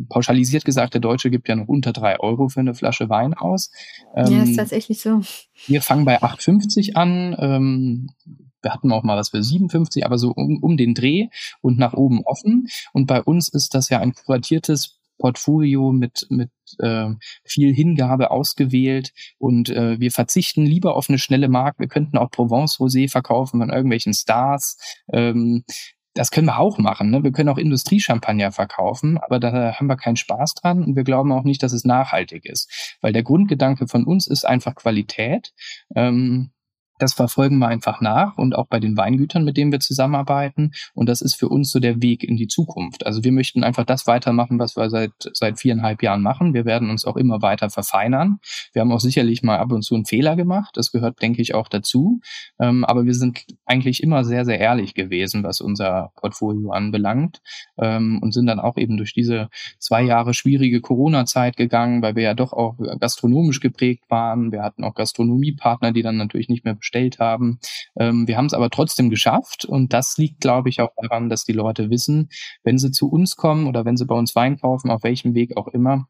[0.09, 3.71] pauschalisiert gesagt, der Deutsche gibt ja noch unter drei Euro für eine Flasche Wein aus.
[4.15, 5.21] Ähm, ja, ist tatsächlich so.
[5.67, 7.37] Wir fangen bei 8,50 an.
[7.39, 8.11] Ähm,
[8.63, 11.29] wir hatten auch mal was für 57, aber so um, um den Dreh
[11.61, 12.69] und nach oben offen.
[12.93, 17.11] Und bei uns ist das ja ein kuratiertes Portfolio mit, mit äh,
[17.45, 21.79] viel Hingabe ausgewählt und äh, wir verzichten lieber auf eine schnelle Mark.
[21.79, 24.79] Wir könnten auch Provence Rosé verkaufen von irgendwelchen Stars.
[25.13, 25.65] Ähm,
[26.15, 27.11] das können wir auch machen.
[27.11, 27.23] Ne?
[27.23, 31.31] Wir können auch Industriechampagner verkaufen, aber da haben wir keinen Spaß dran und wir glauben
[31.33, 32.97] auch nicht, dass es nachhaltig ist.
[33.01, 35.53] Weil der Grundgedanke von uns ist einfach Qualität.
[35.95, 36.51] Ähm,
[37.01, 40.73] das verfolgen wir einfach nach und auch bei den Weingütern, mit denen wir zusammenarbeiten.
[40.95, 43.07] Und das ist für uns so der Weg in die Zukunft.
[43.07, 46.55] Also wir möchten einfach das weitermachen, was wir seit, seit viereinhalb Jahren machen.
[46.55, 48.39] Wir werden uns auch immer weiter verfeinern.
[48.73, 50.77] Wir haben auch sicherlich mal ab und zu einen Fehler gemacht.
[50.77, 52.21] Das gehört, denke ich, auch dazu.
[52.59, 57.41] Ähm, aber wir sind eigentlich immer sehr, sehr ehrlich gewesen, was unser Portfolio anbelangt.
[57.79, 62.25] Ähm, und sind dann auch eben durch diese zwei Jahre schwierige Corona-Zeit gegangen, weil wir
[62.25, 64.53] ja doch auch gastronomisch geprägt waren.
[64.53, 67.61] Wir hatten auch Gastronomiepartner, die dann natürlich nicht mehr gestellt haben.
[67.99, 71.45] Ähm, wir haben es aber trotzdem geschafft und das liegt, glaube ich, auch daran, dass
[71.45, 72.29] die Leute wissen,
[72.65, 75.57] wenn sie zu uns kommen oder wenn sie bei uns Wein kaufen, auf welchem Weg
[75.57, 76.09] auch immer,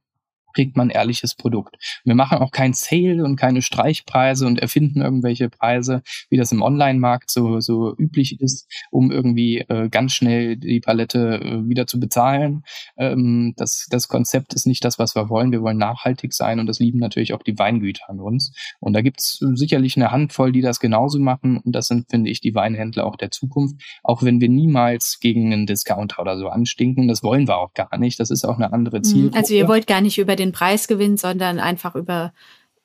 [0.54, 1.76] kriegt man ehrliches Produkt.
[2.04, 6.62] Wir machen auch kein Sale und keine Streichpreise und erfinden irgendwelche Preise, wie das im
[6.62, 12.00] Online-Markt so, so üblich ist, um irgendwie äh, ganz schnell die Palette äh, wieder zu
[12.00, 12.64] bezahlen.
[12.96, 15.52] Ähm, das, das Konzept ist nicht das, was wir wollen.
[15.52, 18.52] Wir wollen nachhaltig sein und das lieben natürlich auch die Weingüter an uns.
[18.80, 22.40] Und da gibt's sicherlich eine Handvoll, die das genauso machen und das sind, finde ich,
[22.40, 23.80] die Weinhändler auch der Zukunft.
[24.02, 27.96] Auch wenn wir niemals gegen einen Discounter oder so anstinken, das wollen wir auch gar
[27.98, 28.20] nicht.
[28.20, 29.04] Das ist auch eine andere mhm.
[29.04, 29.36] Zielgruppe.
[29.36, 32.32] Also ihr wollt gar nicht über den Preis gewinnen, sondern einfach über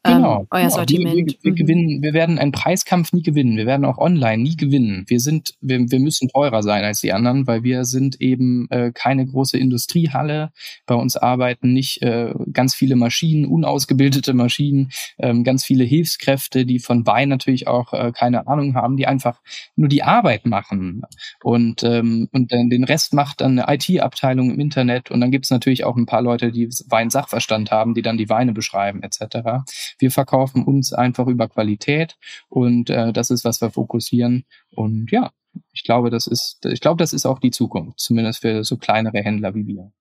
[0.06, 0.76] ähm, genau, euer genau.
[0.76, 1.16] Sortiment.
[1.16, 1.56] Wir, wir, wir, mhm.
[1.56, 3.58] gewinnen, wir werden einen Preiskampf nie gewinnen.
[3.58, 5.06] Wir werden auch online nie gewinnen.
[5.08, 8.92] Wir sind, wir, wir müssen teurer sein als die anderen, weil wir sind eben äh,
[8.94, 10.52] keine große Industriehalle.
[10.86, 16.80] Bei uns arbeiten nicht äh, ganz viele Maschinen, unausgebildete Maschinen, ähm, ganz viele Hilfskräfte, die
[16.80, 19.42] von Wein natürlich auch äh, keine Ahnung haben, die einfach
[19.76, 21.02] nur die Arbeit machen.
[21.44, 25.12] Und, ähm, und dann den Rest macht dann eine IT-Abteilung im Internet.
[25.12, 28.30] Und dann gibt es natürlich auch ein paar Leute, die Wein-Sachverstand haben, die dann die
[28.30, 29.66] Weine beschreiben etc.
[29.98, 32.18] Wir verkaufen uns einfach über Qualität
[32.50, 34.46] und äh, das ist, was wir fokussieren.
[34.72, 35.32] Und ja,
[35.72, 39.20] ich glaube, das ist, ich glaube, das ist auch die Zukunft, zumindest für so kleinere
[39.20, 39.92] Händler wie wir.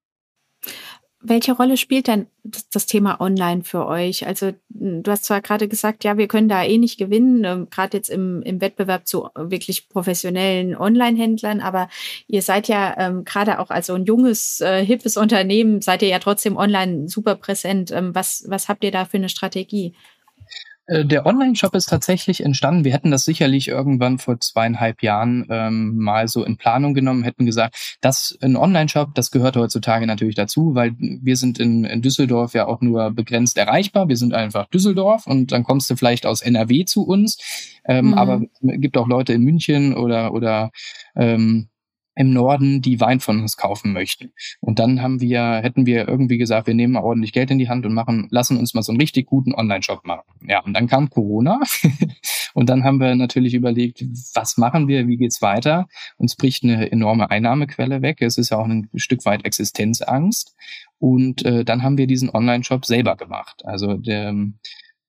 [1.27, 2.27] Welche Rolle spielt denn
[2.75, 4.27] das Thema Online für euch?
[4.27, 7.71] Also hm, du hast zwar gerade gesagt, ja, wir können da eh nicht gewinnen, ähm,
[7.71, 11.89] gerade jetzt im, im Wettbewerb zu wirklich professionellen Online-Händlern, aber
[12.27, 16.09] ihr seid ja ähm, gerade auch als so ein junges, äh, hippes Unternehmen, seid ihr
[16.09, 17.91] ja trotzdem online super präsent.
[17.91, 19.95] Ähm, was, was habt ihr da für eine Strategie?
[20.87, 22.85] Äh, der Online-Shop ist tatsächlich entstanden.
[22.85, 27.47] Wir hätten das sicherlich irgendwann vor zweieinhalb Jahren ähm, mal so in Planung genommen, hätten
[27.47, 32.55] gesagt, das ein Online-Shop, das gehört heutzutage natürlich dazu, weil wir sind in, in Düsseldorf
[32.55, 34.09] ja auch nur begrenzt erreichbar.
[34.09, 37.39] Wir sind einfach Düsseldorf und dann kommst du vielleicht aus NRW zu uns.
[37.87, 38.15] Ähm, mhm.
[38.15, 40.71] Aber es gibt auch Leute in München oder oder
[41.17, 41.69] ähm,
[42.17, 44.33] im Norden, die Wein von uns kaufen möchten.
[44.61, 47.69] Und dann haben wir, hätten wir irgendwie gesagt, wir nehmen mal ordentlich Geld in die
[47.69, 50.25] Hand und machen, lassen uns mal so einen richtig guten Online-Shop machen.
[50.47, 51.61] Ja, und dann kam Corona.
[52.55, 55.89] und dann haben wir natürlich überlegt, was machen wir, wie geht's weiter?
[56.17, 58.19] Uns bricht eine enorme Einnahmequelle weg.
[58.21, 60.55] Es ist ja auch ein Stück weit Existenzangst.
[60.99, 63.63] Und äh, dann haben wir diesen Online-Shop selber gemacht.
[63.65, 64.35] Also der,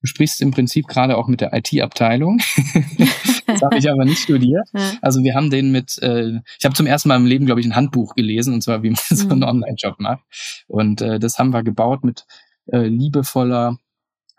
[0.06, 2.38] Du sprichst im Prinzip gerade auch mit der IT-Abteilung.
[3.48, 4.70] das habe ich aber nicht studiert.
[5.02, 7.66] Also wir haben den mit, äh, ich habe zum ersten Mal im Leben, glaube ich,
[7.66, 9.46] ein Handbuch gelesen, und zwar wie man so einen mhm.
[9.46, 10.24] Online-Job macht.
[10.68, 12.28] Und äh, das haben wir gebaut mit
[12.68, 13.80] äh, liebevoller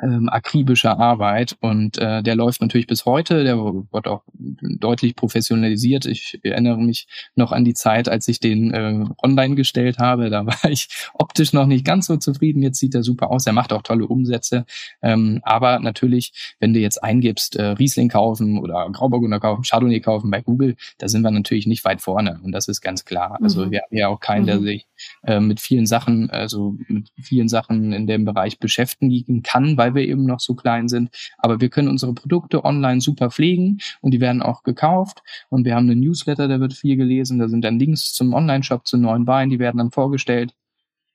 [0.02, 6.06] ähm, akribischer Arbeit und äh, der läuft natürlich bis heute, der wird auch deutlich professionalisiert.
[6.06, 10.46] Ich erinnere mich noch an die Zeit, als ich den äh, online gestellt habe, da
[10.46, 13.72] war ich optisch noch nicht ganz so zufrieden, jetzt sieht er super aus, er macht
[13.72, 14.66] auch tolle Umsätze,
[15.02, 20.30] ähm, aber natürlich, wenn du jetzt eingibst, äh, Riesling kaufen oder Grauburgunder kaufen, Chardonnay kaufen
[20.30, 23.38] bei Google, da sind wir natürlich nicht weit vorne und das ist ganz klar.
[23.42, 23.70] Also mhm.
[23.70, 24.46] wir haben ja auch keinen, mhm.
[24.46, 24.86] der sich
[25.24, 30.02] äh, mit vielen Sachen, also mit vielen Sachen in dem Bereich beschäftigen kann, weil wir
[30.02, 31.10] eben noch so klein sind.
[31.38, 35.22] Aber wir können unsere Produkte online super pflegen und die werden auch gekauft.
[35.48, 37.38] Und wir haben einen Newsletter, der wird viel gelesen.
[37.38, 40.54] Da sind dann Links zum Online-Shop zu neuen Weinen, die werden dann vorgestellt.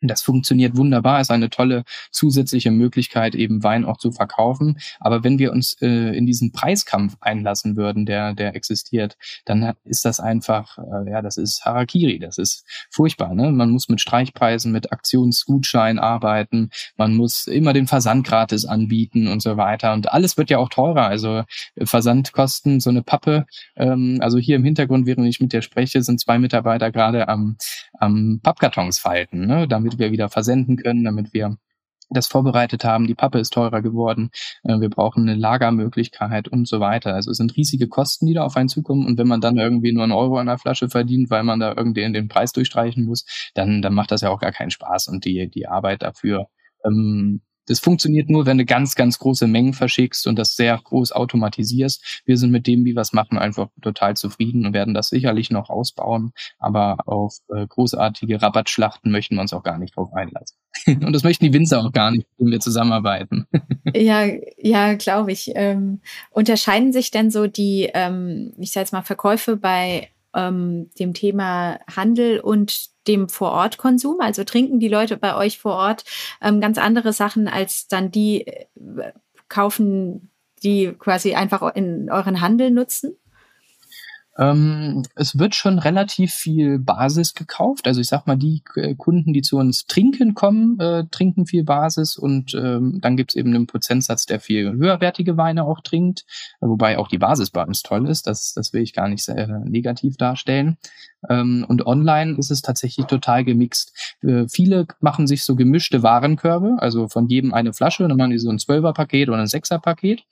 [0.01, 4.79] Das funktioniert wunderbar, ist eine tolle zusätzliche Möglichkeit, eben Wein auch zu verkaufen.
[4.99, 10.05] Aber wenn wir uns äh, in diesen Preiskampf einlassen würden, der, der existiert, dann ist
[10.05, 13.35] das einfach, äh, ja, das ist Harakiri, das ist furchtbar.
[13.35, 13.51] Ne?
[13.51, 19.41] Man muss mit Streichpreisen, mit Aktionsgutschein arbeiten, man muss immer den Versand gratis anbieten und
[19.41, 19.93] so weiter.
[19.93, 21.05] Und alles wird ja auch teurer.
[21.05, 21.43] Also
[21.75, 23.45] äh, Versandkosten, so eine Pappe.
[23.75, 27.57] Ähm, also hier im Hintergrund, während ich mit dir spreche, sind zwei Mitarbeiter gerade am,
[27.93, 29.67] am Pappkartons falten, ne?
[29.67, 31.57] damit damit wir wieder versenden können, damit wir
[32.09, 33.07] das vorbereitet haben.
[33.07, 34.31] Die Pappe ist teurer geworden.
[34.63, 37.13] Äh, wir brauchen eine Lagermöglichkeit und so weiter.
[37.13, 39.05] Also es sind riesige Kosten, die da auf einen zukommen.
[39.05, 41.73] Und wenn man dann irgendwie nur einen Euro an der Flasche verdient, weil man da
[41.75, 45.07] irgendwie den Preis durchstreichen muss, dann, dann macht das ja auch gar keinen Spaß.
[45.07, 46.47] Und die, die Arbeit dafür
[46.85, 51.11] ähm, das funktioniert nur, wenn du ganz, ganz große Mengen verschickst und das sehr groß
[51.11, 52.21] automatisierst.
[52.25, 55.51] Wir sind mit dem, wie wir es machen, einfach total zufrieden und werden das sicherlich
[55.51, 56.31] noch ausbauen.
[56.59, 60.57] Aber auf äh, großartige Rabattschlachten möchten wir uns auch gar nicht drauf einlassen.
[60.87, 63.47] und das möchten die Winzer auch gar nicht, wenn wir zusammenarbeiten.
[63.93, 64.25] ja,
[64.57, 65.51] ja, glaube ich.
[65.55, 71.13] Ähm, unterscheiden sich denn so die, ähm, ich sage jetzt mal, Verkäufe bei ähm, dem
[71.13, 74.19] Thema Handel und dem Vorortkonsum?
[74.19, 76.03] Also trinken die Leute bei euch vor Ort
[76.41, 78.65] ähm, ganz andere Sachen, als dann die äh,
[79.49, 80.31] kaufen,
[80.63, 83.17] die quasi einfach in euren Handel nutzen?
[84.41, 87.85] Ähm, es wird schon relativ viel Basis gekauft.
[87.85, 91.63] Also ich sag mal, die äh, Kunden, die zu uns trinken kommen, äh, trinken viel
[91.63, 96.25] Basis und ähm, dann gibt's eben einen Prozentsatz, der viel höherwertige Weine auch trinkt,
[96.59, 98.25] wobei auch die Basis bei uns toll ist.
[98.25, 100.77] Das, das will ich gar nicht sehr negativ darstellen.
[101.29, 104.15] Ähm, und online ist es tatsächlich total gemixt.
[104.23, 108.39] Äh, viele machen sich so gemischte Warenkörbe, also von jedem eine Flasche, dann machen die
[108.39, 110.23] so ein Zwölferpaket oder ein Sechserpaket.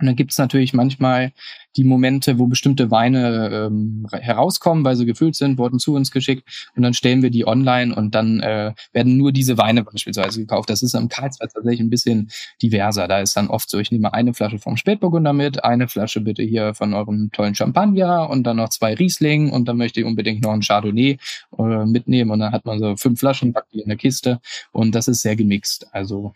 [0.00, 1.32] Und dann gibt's natürlich manchmal
[1.76, 6.70] die Momente, wo bestimmte Weine ähm, herauskommen, weil sie gefüllt sind, wurden zu uns geschickt
[6.74, 10.70] und dann stellen wir die online und dann äh, werden nur diese Weine beispielsweise gekauft.
[10.70, 13.06] Das ist am Karlsberg tatsächlich ein bisschen diverser.
[13.06, 16.42] Da ist dann oft so, ich nehme eine Flasche vom Spätburgunder mit, eine Flasche bitte
[16.42, 20.42] hier von eurem tollen Champagner und dann noch zwei Riesling und dann möchte ich unbedingt
[20.42, 21.18] noch ein Chardonnay
[21.56, 24.40] äh, mitnehmen und dann hat man so fünf Flaschen, packt die in der Kiste
[24.72, 25.86] und das ist sehr gemixt.
[25.92, 26.32] Also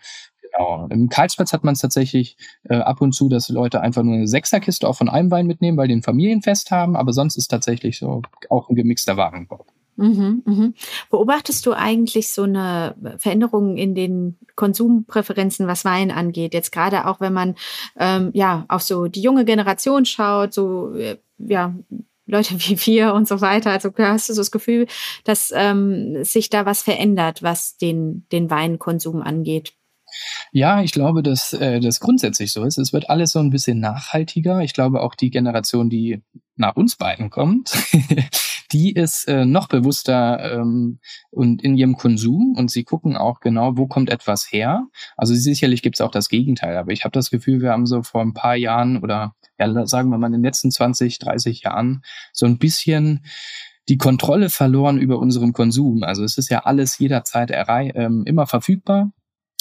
[0.56, 0.86] Genau.
[0.90, 4.28] Im Karlsplatz hat man es tatsächlich äh, ab und zu, dass Leute einfach nur eine
[4.28, 7.98] Sechserkiste auch von einem Wein mitnehmen, weil die ein Familienfest haben, aber sonst ist tatsächlich
[7.98, 9.66] so auch ein gemixter Warenkorb.
[9.96, 10.74] Mhm, mhm.
[11.10, 16.52] Beobachtest du eigentlich so eine Veränderung in den Konsumpräferenzen, was Wein angeht?
[16.52, 17.54] Jetzt gerade auch, wenn man
[17.96, 21.74] ähm, ja auf so die junge Generation schaut, so äh, ja
[22.26, 23.70] Leute wie wir und so weiter.
[23.70, 24.86] Also hast du so das Gefühl,
[25.22, 29.74] dass ähm, sich da was verändert, was den den Weinkonsum angeht?
[30.52, 32.78] Ja, ich glaube, dass äh, das grundsätzlich so ist.
[32.78, 34.60] Es wird alles so ein bisschen nachhaltiger.
[34.60, 36.22] Ich glaube auch die Generation, die
[36.56, 37.72] nach uns beiden kommt,
[38.72, 41.00] die ist äh, noch bewusster ähm,
[41.30, 44.86] und in ihrem Konsum und sie gucken auch genau, wo kommt etwas her.
[45.16, 48.02] Also sicherlich gibt es auch das Gegenteil, aber ich habe das Gefühl, wir haben so
[48.02, 52.02] vor ein paar Jahren oder ja, sagen wir mal in den letzten 20, 30 Jahren
[52.32, 53.24] so ein bisschen
[53.88, 56.02] die Kontrolle verloren über unseren Konsum.
[56.02, 59.12] Also es ist ja alles jederzeit ähm, immer verfügbar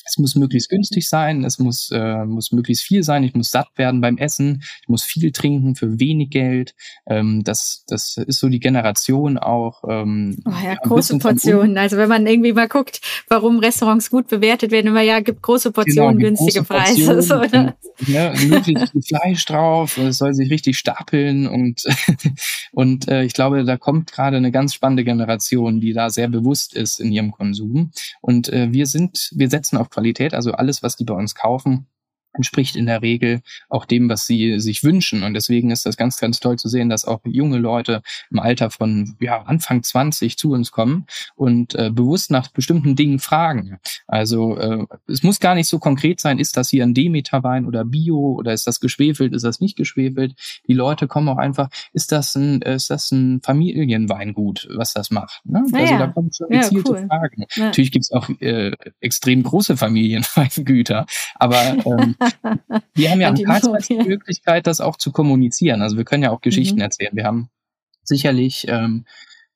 [0.06, 3.70] es muss möglichst günstig sein, es muss, äh, muss möglichst viel sein, ich muss satt
[3.76, 6.76] werden beim Essen, ich muss viel trinken für wenig Geld.
[7.06, 9.84] Ähm, das, das ist so die Generation auch.
[9.88, 11.78] Ähm, oh ja, große Portionen.
[11.78, 15.72] Also wenn man irgendwie mal guckt, warum Restaurants gut bewertet werden, immer ja, gibt große
[15.72, 17.06] Portionen, genau, günstige Preise.
[17.06, 17.76] Portionen, so, ne?
[18.08, 21.84] ja, möglichst viel Fleisch drauf, es soll sich richtig stapeln und,
[22.72, 26.76] und äh, ich glaube, da kommt gerade eine ganz spannende Generation, die da sehr bewusst
[26.76, 27.92] ist in ihrem Konsum.
[28.22, 30.34] Und äh, wir sind, wir setzen auf Qualität.
[30.34, 31.88] Also alles, was die bei uns kaufen,
[32.34, 35.24] entspricht in der Regel auch dem, was sie sich wünschen.
[35.24, 38.70] Und deswegen ist das ganz, ganz toll zu sehen, dass auch junge Leute im Alter
[38.70, 43.80] von ja, Anfang 20 zu uns kommen und äh, bewusst nach bestimmten Dingen fragen.
[44.08, 47.86] Also äh, es muss gar nicht so konkret sein, ist das hier ein Demeter-Wein oder
[47.86, 50.36] Bio oder ist das geschwefelt, ist das nicht geschwefelt.
[50.68, 55.42] Die Leute kommen auch einfach, ist das ein, ist das ein Familienweingut, was das macht?
[55.46, 55.64] Ne?
[55.72, 56.00] Ah, also ja.
[56.00, 57.08] da kommen schon gezielte ja, cool.
[57.08, 57.46] Fragen.
[57.58, 62.16] Natürlich gibt's auch äh, extrem große Familienweingüter, aber ähm,
[62.96, 65.82] wir haben ja am Karlsplatz die Möglichkeit, das auch zu kommunizieren.
[65.82, 66.84] Also wir können ja auch Geschichten mhm.
[66.84, 67.16] erzählen.
[67.16, 67.50] Wir haben
[68.04, 69.06] sicherlich ähm,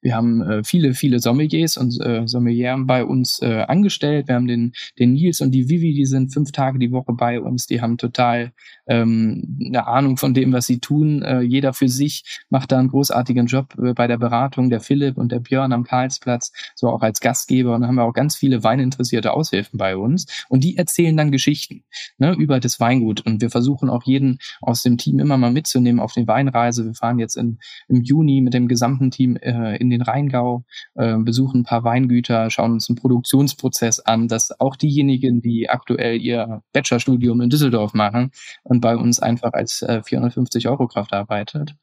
[0.08, 4.30] wir haben äh, viele, viele Sommeliers und äh, Sommelieren bei uns äh, angestellt.
[4.30, 7.42] Wir haben den, den Nils und die Vivi, die sind fünf Tage die Woche bei
[7.42, 7.68] uns.
[7.68, 8.54] Die haben total
[8.88, 11.24] ähm, eine Ahnung von dem, was sie tun.
[11.24, 14.70] Äh, jeder für sich macht da einen großartigen Job äh, bei der Beratung.
[14.70, 17.76] Der Philipp und der Björn am Karlsplatz, so auch als Gastgeber.
[17.76, 20.26] Und dann haben wir auch ganz viele weininteressierte Aushilfen bei uns.
[20.48, 21.84] Und die erzählen dann Geschichten
[22.18, 23.26] ne, über das Weingut.
[23.26, 26.86] Und wir versuchen auch jeden aus dem Team immer mal mitzunehmen auf die Weinreise.
[26.86, 30.64] Wir fahren jetzt in, im Juni mit dem gesamten Team äh, in den Rheingau,
[30.96, 36.22] äh, besuchen ein paar Weingüter, schauen uns einen Produktionsprozess an, dass auch diejenigen, die aktuell
[36.22, 38.32] ihr Bachelorstudium in Düsseldorf machen
[38.64, 41.76] und bei uns einfach als äh, 450 Euro Kraft arbeitet,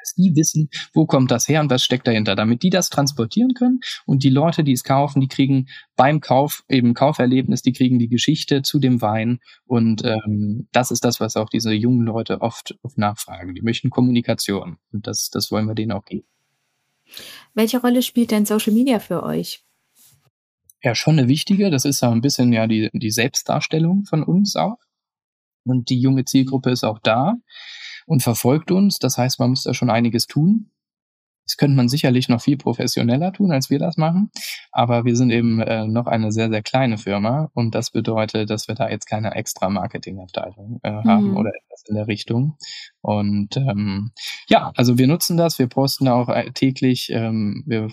[0.00, 3.54] dass die wissen, wo kommt das her und was steckt dahinter, damit die das transportieren
[3.54, 7.98] können und die Leute, die es kaufen, die kriegen beim Kauf eben Kauferlebnis, die kriegen
[7.98, 12.40] die Geschichte zu dem Wein und ähm, das ist das, was auch diese jungen Leute
[12.40, 13.54] oft, oft nachfragen.
[13.54, 16.26] Die möchten Kommunikation und das, das wollen wir denen auch geben.
[17.54, 19.64] Welche Rolle spielt denn Social Media für euch?
[20.82, 21.70] Ja, schon eine wichtige.
[21.70, 24.78] Das ist ja ein bisschen ja die, die Selbstdarstellung von uns auch.
[25.64, 27.34] Und die junge Zielgruppe ist auch da
[28.06, 28.98] und verfolgt uns.
[28.98, 30.70] Das heißt, man muss da schon einiges tun.
[31.50, 34.30] Das könnte man sicherlich noch viel professioneller tun, als wir das machen.
[34.70, 37.50] Aber wir sind eben äh, noch eine sehr, sehr kleine Firma.
[37.54, 41.36] Und das bedeutet, dass wir da jetzt keine extra Marketingabteilung äh, haben mhm.
[41.36, 42.56] oder etwas in der Richtung.
[43.00, 44.12] Und ähm,
[44.48, 47.88] ja, also wir nutzen das, wir posten auch äh, täglich, ähm, wir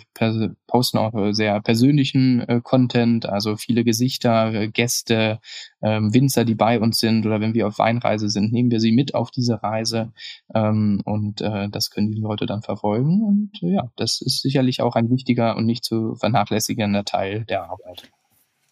[0.67, 5.39] posten auch sehr persönlichen äh, Content, also viele Gesichter, äh, Gäste,
[5.82, 8.91] ähm, Winzer, die bei uns sind oder wenn wir auf Weinreise sind, nehmen wir sie
[8.91, 10.12] mit auf diese Reise
[10.53, 13.23] ähm, und äh, das können die Leute dann verfolgen.
[13.23, 17.63] Und äh, ja, das ist sicherlich auch ein wichtiger und nicht zu vernachlässigender Teil der
[17.63, 18.03] Arbeit.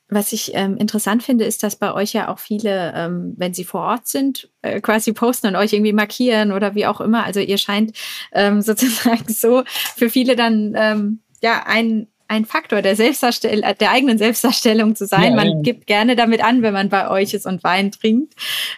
[0.07, 3.63] Was ich ähm, interessant finde, ist, dass bei euch ja auch viele, ähm, wenn sie
[3.63, 7.23] vor Ort sind, äh, quasi posten und euch irgendwie markieren oder wie auch immer.
[7.25, 7.97] Also ihr scheint
[8.31, 14.17] ähm, sozusagen so für viele dann ähm, ja ein ein Faktor der Selbstdarstellung, der eigenen
[14.17, 15.31] Selbstdarstellung zu sein.
[15.31, 15.61] Ja, man ja.
[15.61, 18.33] gibt gerne damit an, wenn man bei euch ist und Wein trinkt.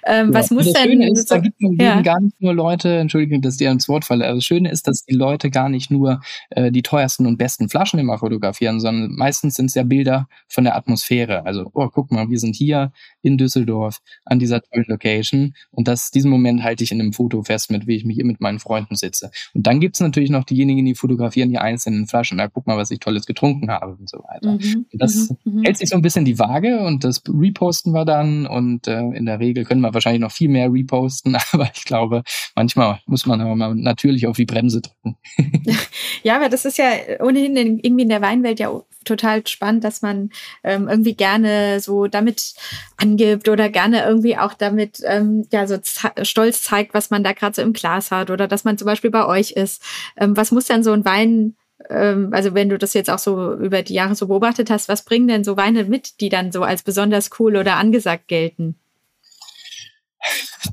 [0.05, 0.33] Ähm, ja.
[0.33, 0.91] Was muss das denn?
[0.91, 4.03] Schöne ist, da gibt es gar nicht nur Leute, entschuldige, dass ich dir ins Wort
[4.03, 4.25] falle.
[4.25, 7.69] Also das Schöne ist, dass die Leute gar nicht nur äh, die teuersten und besten
[7.69, 11.45] Flaschen immer fotografieren, sondern meistens sind es ja Bilder von der Atmosphäre.
[11.45, 16.11] Also, oh, guck mal, wir sind hier in Düsseldorf an dieser tollen Location und das,
[16.11, 18.59] diesen Moment halte ich in einem Foto fest, mit wie ich mich hier mit meinen
[18.59, 19.31] Freunden sitze.
[19.53, 22.37] Und dann gibt es natürlich noch diejenigen, die fotografieren die einzelnen Flaschen.
[22.37, 24.53] Na, guck mal, was ich tolles getrunken getrunken habe und so weiter.
[24.53, 28.05] Mhm, das mhm, mhm, hält sich so ein bisschen die Waage und das reposten wir
[28.05, 31.85] dann und äh, in der Regel können wir wahrscheinlich noch viel mehr reposten, aber ich
[31.85, 32.23] glaube,
[32.55, 35.17] manchmal muss man aber mal natürlich auf die Bremse drücken.
[36.23, 38.71] ja, aber das ist ja ohnehin in, irgendwie in der Weinwelt ja
[39.05, 40.31] total spannend, dass man
[40.63, 42.55] ähm, irgendwie gerne so damit
[42.97, 45.77] angibt oder gerne irgendwie auch damit ähm, ja so
[46.23, 49.11] stolz zeigt, was man da gerade so im Glas hat oder dass man zum Beispiel
[49.11, 49.81] bei euch ist.
[50.17, 51.55] Ähm, was muss denn so ein Wein
[51.89, 55.27] also wenn du das jetzt auch so über die Jahre so beobachtet hast, was bringen
[55.27, 58.75] denn so Weine mit, die dann so als besonders cool oder angesagt gelten?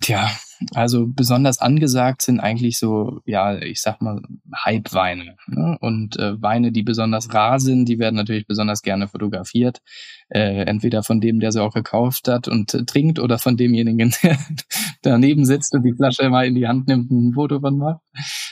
[0.00, 0.31] Tja,
[0.72, 4.22] also besonders angesagt sind eigentlich so, ja, ich sag mal,
[4.64, 5.37] Hype-Weine.
[5.46, 5.79] Ne?
[5.81, 9.81] Und äh, Weine, die besonders rar sind, die werden natürlich besonders gerne fotografiert.
[10.29, 14.14] Äh, entweder von dem, der sie auch gekauft hat und äh, trinkt, oder von demjenigen,
[14.22, 14.38] der
[15.03, 18.00] daneben sitzt und die Flasche mal in die Hand nimmt und ein Foto von macht.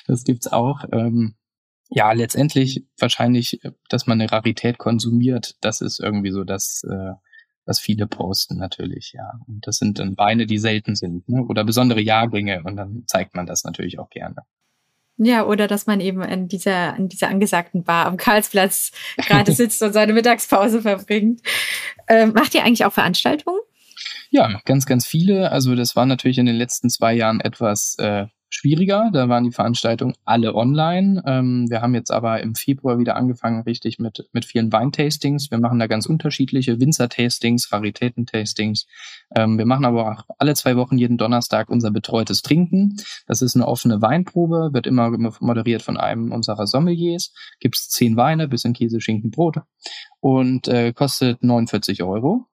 [0.06, 0.84] Das gibt's auch.
[0.92, 1.34] Ähm,
[1.94, 7.12] ja, letztendlich wahrscheinlich, dass man eine Rarität konsumiert, das ist irgendwie so das, äh,
[7.66, 9.32] was viele posten natürlich, ja.
[9.46, 11.44] Und das sind dann Weine, die selten sind, ne?
[11.44, 14.36] oder besondere Jahrgänge und dann zeigt man das natürlich auch gerne.
[15.18, 19.82] Ja, oder dass man eben in dieser, in dieser angesagten Bar am Karlsplatz gerade sitzt
[19.82, 21.42] und seine Mittagspause verbringt.
[22.08, 23.60] Ähm, macht ihr eigentlich auch Veranstaltungen?
[24.30, 25.52] Ja, ganz, ganz viele.
[25.52, 29.10] Also das war natürlich in den letzten zwei Jahren etwas äh, schwieriger.
[29.12, 31.22] Da waren die Veranstaltungen alle online.
[31.26, 35.50] Ähm, wir haben jetzt aber im Februar wieder angefangen, richtig mit, mit vielen Weintastings.
[35.50, 38.86] Wir machen da ganz unterschiedliche Winzer-Tastings, Raritäten-Tastings.
[39.34, 42.96] Ähm, wir machen aber auch alle zwei Wochen jeden Donnerstag unser betreutes Trinken.
[43.26, 45.10] Das ist eine offene Weinprobe, wird immer
[45.40, 47.32] moderiert von einem unserer Sommeliers.
[47.58, 49.56] Gibt es zehn Weine, bisschen Käse, Schinken, Brot
[50.20, 52.46] und äh, kostet 49 Euro.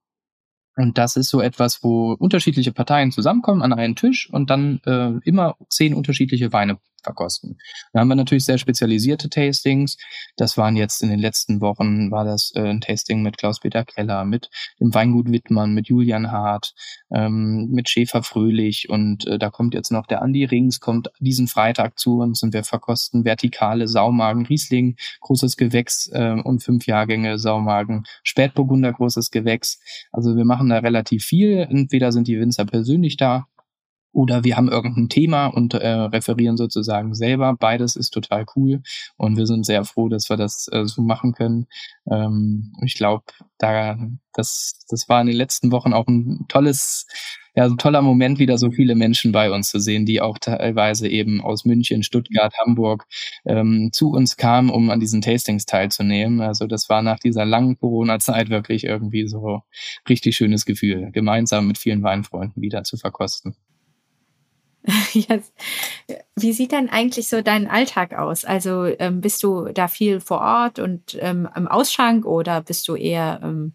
[0.79, 5.11] Und das ist so etwas, wo unterschiedliche Parteien zusammenkommen an einen Tisch und dann äh,
[5.27, 7.57] immer zehn unterschiedliche Weine verkosten.
[7.93, 9.97] Da haben wir natürlich sehr spezialisierte Tastings.
[10.37, 14.25] Das waren jetzt in den letzten Wochen, war das äh, ein Tasting mit Klaus-Peter Keller,
[14.25, 16.73] mit dem Weingut Wittmann, mit Julian Hart,
[17.11, 21.47] ähm, mit Schäfer Fröhlich und äh, da kommt jetzt noch der Andi Rings, kommt diesen
[21.47, 27.39] Freitag zu uns und wir verkosten vertikale Saumagen Riesling, großes Gewächs äh, und fünf Jahrgänge
[27.39, 29.79] Saumagen, Spätburgunder, großes Gewächs.
[30.11, 31.67] Also wir machen da relativ viel.
[31.69, 33.47] Entweder sind die Winzer persönlich da
[34.11, 37.55] oder wir haben irgendein Thema und äh, referieren sozusagen selber.
[37.59, 38.81] Beides ist total cool
[39.17, 41.67] und wir sind sehr froh, dass wir das äh, so machen können.
[42.09, 43.25] Ähm, ich glaube,
[43.57, 43.97] da
[44.33, 47.05] das das war in den letzten Wochen auch ein tolles
[47.55, 51.09] ja, ein toller Moment, wieder so viele Menschen bei uns zu sehen, die auch teilweise
[51.09, 53.05] eben aus München, Stuttgart, Hamburg
[53.45, 56.41] ähm, zu uns kamen, um an diesen Tastings teilzunehmen.
[56.41, 59.61] Also das war nach dieser langen Corona-Zeit wirklich irgendwie so
[60.07, 63.55] richtig schönes Gefühl, gemeinsam mit vielen Weinfreunden wieder zu verkosten.
[65.13, 65.51] yes.
[66.35, 68.45] Wie sieht denn eigentlich so dein Alltag aus?
[68.45, 72.95] Also ähm, bist du da viel vor Ort und ähm, im Ausschank oder bist du
[72.95, 73.73] eher ähm,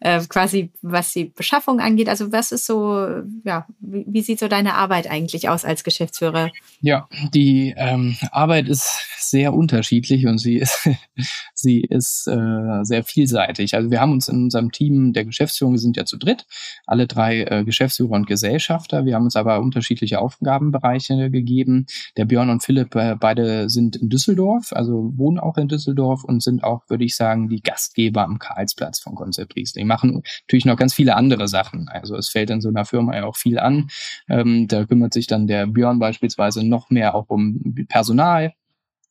[0.00, 2.08] äh, quasi, was die Beschaffung angeht?
[2.08, 3.06] Also was ist so,
[3.44, 6.50] ja, wie, wie, sieht so deine Arbeit eigentlich aus als Geschäftsführer?
[6.80, 10.88] Ja, die ähm, Arbeit ist sehr unterschiedlich und sie ist,
[11.54, 13.74] sie ist äh, sehr vielseitig.
[13.74, 16.46] Also wir haben uns in unserem Team der Geschäftsführung, wir sind ja zu dritt,
[16.86, 19.04] alle drei äh, Geschäftsführer und Gesellschafter.
[19.04, 20.20] Wir haben uns aber unterschiedliche
[20.56, 21.86] Aufgabenbereiche gegeben.
[22.16, 26.42] Der Björn und Philipp, äh, beide sind in Düsseldorf, also wohnen auch in Düsseldorf und
[26.42, 29.86] sind auch, würde ich sagen, die Gastgeber am Karlsplatz von Konzept Riesling.
[29.86, 31.88] Machen natürlich noch ganz viele andere Sachen.
[31.88, 33.88] Also es fällt in so einer Firma ja auch viel an.
[34.28, 38.52] Ähm, da kümmert sich dann der Björn beispielsweise noch mehr auch um Personal,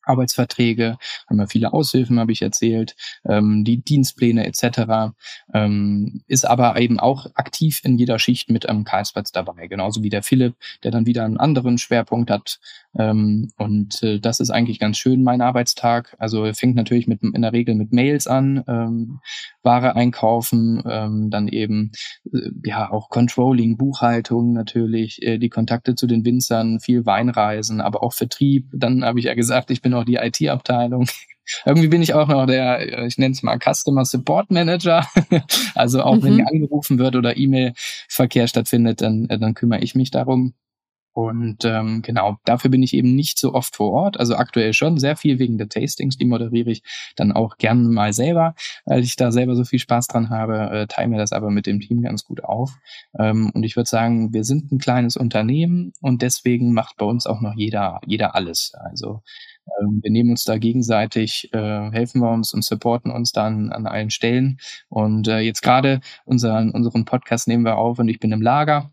[0.05, 5.13] Arbeitsverträge, haben wir viele Aushilfen, habe ich erzählt, ähm, die Dienstpläne etc.
[5.53, 10.09] Ähm, ist aber eben auch aktiv in jeder Schicht mit am Karlsplatz dabei, genauso wie
[10.09, 12.59] der Philipp, der dann wieder einen anderen Schwerpunkt hat.
[12.97, 16.15] Ähm, und äh, das ist eigentlich ganz schön, mein Arbeitstag.
[16.19, 19.19] Also fängt natürlich mit in der Regel mit Mails an, ähm,
[19.63, 21.91] Ware einkaufen, ähm, dann eben
[22.31, 28.03] äh, ja auch Controlling, Buchhaltung natürlich, äh, die Kontakte zu den Winzern, viel Weinreisen, aber
[28.03, 28.69] auch Vertrieb.
[28.73, 31.07] Dann habe ich ja gesagt, ich bin auch die IT-Abteilung.
[31.65, 35.05] Irgendwie bin ich auch noch der, ich nenne es mal Customer Support Manager.
[35.75, 36.23] also auch mhm.
[36.23, 40.53] wenn angerufen wird oder E-Mail-Verkehr stattfindet, dann, dann kümmere ich mich darum.
[41.15, 44.19] Und ähm, genau, dafür bin ich eben nicht so oft vor Ort.
[44.19, 46.83] Also aktuell schon sehr viel wegen der Tastings, die moderiere ich
[47.15, 50.87] dann auch gern mal selber, weil ich da selber so viel Spaß dran habe, äh,
[50.87, 52.77] teile mir das aber mit dem Team ganz gut auf.
[53.17, 57.27] Ähm, und ich würde sagen, wir sind ein kleines Unternehmen und deswegen macht bei uns
[57.27, 58.73] auch noch jeder, jeder alles.
[58.75, 59.21] Also
[59.79, 63.87] ähm, wir nehmen uns da gegenseitig, äh, helfen wir uns und supporten uns dann an
[63.87, 64.57] allen Stellen.
[64.89, 68.91] Und äh, jetzt gerade unseren, unseren Podcast nehmen wir auf und ich bin im Lager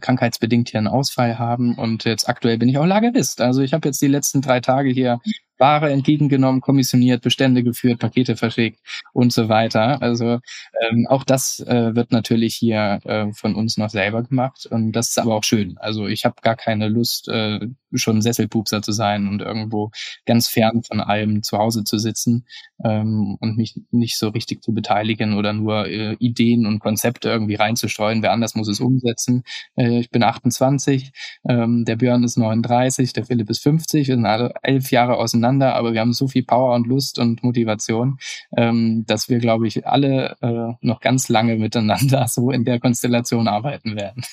[0.00, 3.40] krankheitsbedingt hier einen Ausfall haben und jetzt aktuell bin ich auch Lagerist.
[3.40, 5.20] Also ich habe jetzt die letzten drei Tage hier
[5.58, 8.80] Ware entgegengenommen, kommissioniert, Bestände geführt, Pakete verschickt
[9.12, 10.02] und so weiter.
[10.02, 10.40] Also
[10.82, 15.10] ähm, auch das äh, wird natürlich hier äh, von uns noch selber gemacht und das
[15.10, 15.78] ist aber auch schön.
[15.78, 17.60] Also ich habe gar keine Lust, äh,
[17.94, 19.90] schon Sesselpupser zu sein und irgendwo
[20.24, 22.46] ganz fern von allem zu Hause zu sitzen
[22.84, 27.54] ähm, und mich nicht so richtig zu beteiligen oder nur äh, Ideen und Konzepte irgendwie
[27.54, 28.22] reinzustreuen.
[28.22, 29.44] Wer anders muss es umsetzen.
[29.76, 31.12] Äh, ich bin 28,
[31.48, 35.76] ähm, der Björn ist 39, der Philipp ist 50, wir sind alle elf Jahre auseinander
[35.76, 38.18] aber wir haben so viel Power und Lust und Motivation,
[38.56, 43.48] ähm, dass wir, glaube ich, alle äh, noch ganz lange miteinander so in der Konstellation
[43.48, 44.24] arbeiten werden.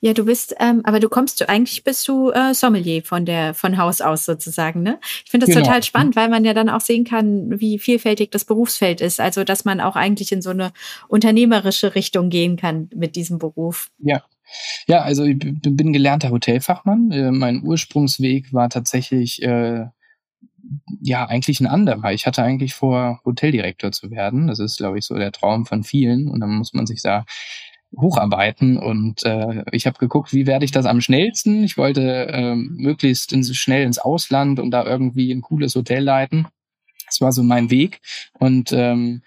[0.00, 3.76] Ja, du bist, ähm, aber du kommst, eigentlich bist du äh, Sommelier von der von
[3.76, 5.00] Haus aus sozusagen, ne?
[5.24, 5.66] Ich finde das genau.
[5.66, 9.18] total spannend, weil man ja dann auch sehen kann, wie vielfältig das Berufsfeld ist.
[9.18, 10.70] Also, dass man auch eigentlich in so eine
[11.08, 13.90] unternehmerische Richtung gehen kann mit diesem Beruf.
[13.98, 14.22] Ja,
[14.86, 17.10] ja, also ich bin gelernter Hotelfachmann.
[17.10, 19.86] Äh, mein Ursprungsweg war tatsächlich äh,
[21.00, 22.12] ja eigentlich ein anderer.
[22.12, 24.46] Ich hatte eigentlich vor, Hoteldirektor zu werden.
[24.46, 26.28] Das ist, glaube ich, so der Traum von vielen.
[26.28, 27.24] Und dann muss man sich da
[27.96, 31.64] hocharbeiten und äh, ich habe geguckt, wie werde ich das am schnellsten.
[31.64, 36.46] Ich wollte äh, möglichst ins, schnell ins Ausland und da irgendwie ein cooles Hotel leiten.
[37.06, 38.00] Das war so mein Weg
[38.38, 39.22] und ähm,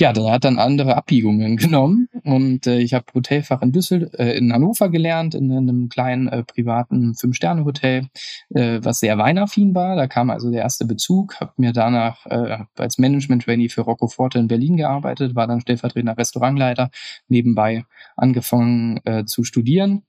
[0.00, 4.36] ja, der hat dann andere Abbiegungen genommen und äh, ich habe Hotelfach in Düsseldorf, äh,
[4.36, 8.06] in Hannover gelernt, in, in einem kleinen äh, privaten Fünf-Sterne-Hotel,
[8.50, 9.96] äh, was sehr weinaffin war.
[9.96, 14.38] Da kam also der erste Bezug, habe mir danach äh, als Management-Trainee für Rocco Forte
[14.38, 16.90] in Berlin gearbeitet, war dann stellvertretender Restaurantleiter,
[17.28, 17.84] nebenbei
[18.16, 20.04] angefangen äh, zu studieren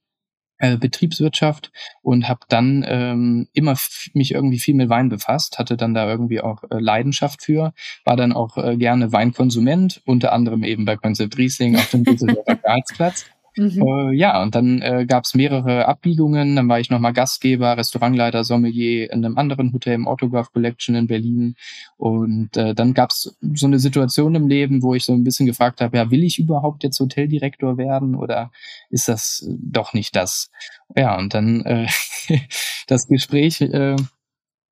[0.60, 3.76] äh, Betriebswirtschaft und habe dann ähm, immer
[4.14, 7.74] mich irgendwie viel mit Wein befasst, hatte dann da irgendwie auch äh, Leidenschaft für,
[8.06, 12.56] war dann auch äh, gerne Weinkonsument, unter anderem eben bei Concept Riesling auf dem Düsseldorfer
[12.64, 13.82] Karlsplatz Mhm.
[13.82, 16.56] Äh, ja, und dann äh, gab es mehrere Abbiegungen.
[16.56, 21.08] Dann war ich nochmal Gastgeber, Restaurantleiter, Sommelier in einem anderen Hotel im Autograph Collection in
[21.08, 21.56] Berlin.
[21.98, 25.46] Und äh, dann gab es so eine Situation im Leben, wo ich so ein bisschen
[25.46, 28.52] gefragt habe, ja, will ich überhaupt jetzt Hoteldirektor werden oder
[28.90, 30.50] ist das doch nicht das?
[30.96, 31.88] Ja, und dann äh,
[32.88, 33.96] das Gespräch äh,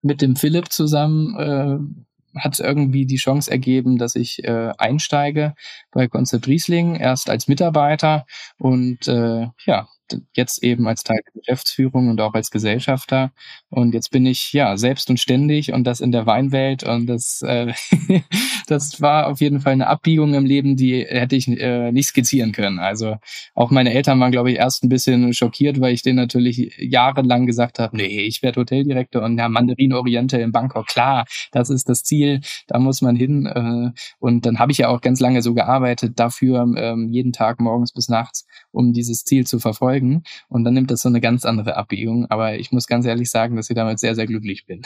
[0.02, 2.06] mit dem Philipp zusammen
[2.40, 5.54] hat irgendwie die Chance ergeben, dass ich äh, einsteige
[5.92, 8.26] bei Konzept Riesling, erst als Mitarbeiter
[8.58, 9.88] und äh, ja,
[10.36, 13.32] jetzt eben als Teil der Geschäftsführung und auch als Gesellschafter.
[13.70, 16.84] Und jetzt bin ich ja selbst und ständig und das in der Weinwelt.
[16.84, 17.74] Und das, äh,
[18.68, 22.52] das war auf jeden Fall eine Abbiegung im Leben, die hätte ich äh, nicht skizzieren
[22.52, 22.80] können.
[22.80, 23.18] Also
[23.56, 27.46] auch meine Eltern waren, glaube ich, erst ein bisschen schockiert, weil ich denen natürlich jahrelang
[27.46, 31.90] gesagt habe, nee, ich werde Hoteldirektor und ja, Mandarin Oriente in Bangkok, klar, das ist
[31.90, 33.46] das Ziel, da muss man hin.
[33.46, 37.60] Äh, und dann habe ich ja auch ganz lange so gearbeitet dafür, ähm, jeden Tag
[37.60, 40.24] morgens bis nachts, um dieses Ziel zu verfolgen folgen.
[40.50, 42.28] Und dann nimmt das so eine ganz andere Abbiegung.
[42.30, 44.82] Aber ich muss ganz ehrlich sagen, dass ich damit sehr, sehr glücklich bin.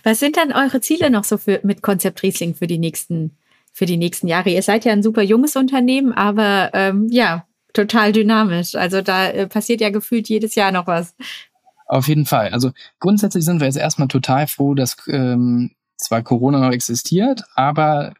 [0.02, 3.36] Was sind dann eure Ziele noch so für, mit Konzept Riesling für die nächsten,
[3.72, 4.50] für die nächsten Jahre?
[4.50, 8.74] Ihr seid ja ein super junges Unternehmen, aber ähm, ja, total dynamisch.
[8.74, 11.14] Also da äh, passiert ja gefühlt jedes Jahr noch was.
[11.86, 12.48] Auf jeden Fall.
[12.48, 18.14] Also grundsätzlich sind wir jetzt erstmal total froh, dass ähm, zwar Corona noch existiert, aber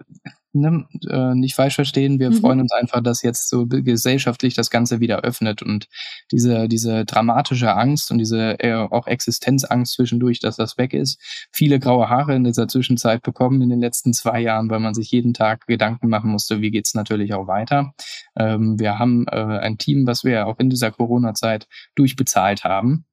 [0.53, 2.35] ne, äh, nicht falsch verstehen, wir mhm.
[2.35, 5.89] freuen uns einfach, dass jetzt so gesellschaftlich das Ganze wieder öffnet und
[6.31, 11.21] diese, diese dramatische Angst und diese äh, auch Existenzangst zwischendurch, dass das weg ist,
[11.53, 15.11] viele graue Haare in dieser Zwischenzeit bekommen in den letzten zwei Jahren, weil man sich
[15.11, 17.95] jeden Tag Gedanken machen musste, wie geht's natürlich auch weiter.
[18.37, 23.05] Ähm, wir haben äh, ein Team, was wir auch in dieser Corona-Zeit durchbezahlt haben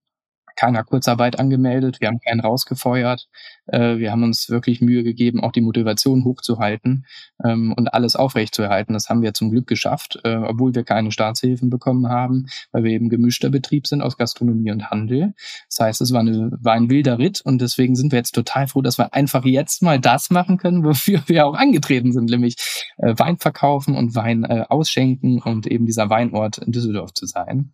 [0.56, 3.28] keiner Kurzarbeit angemeldet, wir haben keinen rausgefeuert.
[3.68, 7.06] Äh, wir haben uns wirklich Mühe gegeben, auch die Motivation hochzuhalten
[7.44, 8.94] ähm, und alles aufrechtzuerhalten.
[8.94, 12.92] Das haben wir zum Glück geschafft, äh, obwohl wir keine Staatshilfen bekommen haben, weil wir
[12.92, 15.34] eben gemischter Betrieb sind aus Gastronomie und Handel.
[15.70, 18.68] Das heißt, es war, eine, war ein wilder Ritt und deswegen sind wir jetzt total
[18.68, 22.56] froh, dass wir einfach jetzt mal das machen können, wofür wir auch angetreten sind, nämlich
[22.98, 27.72] äh, Wein verkaufen und Wein äh, ausschenken und eben dieser Weinort in Düsseldorf zu sein.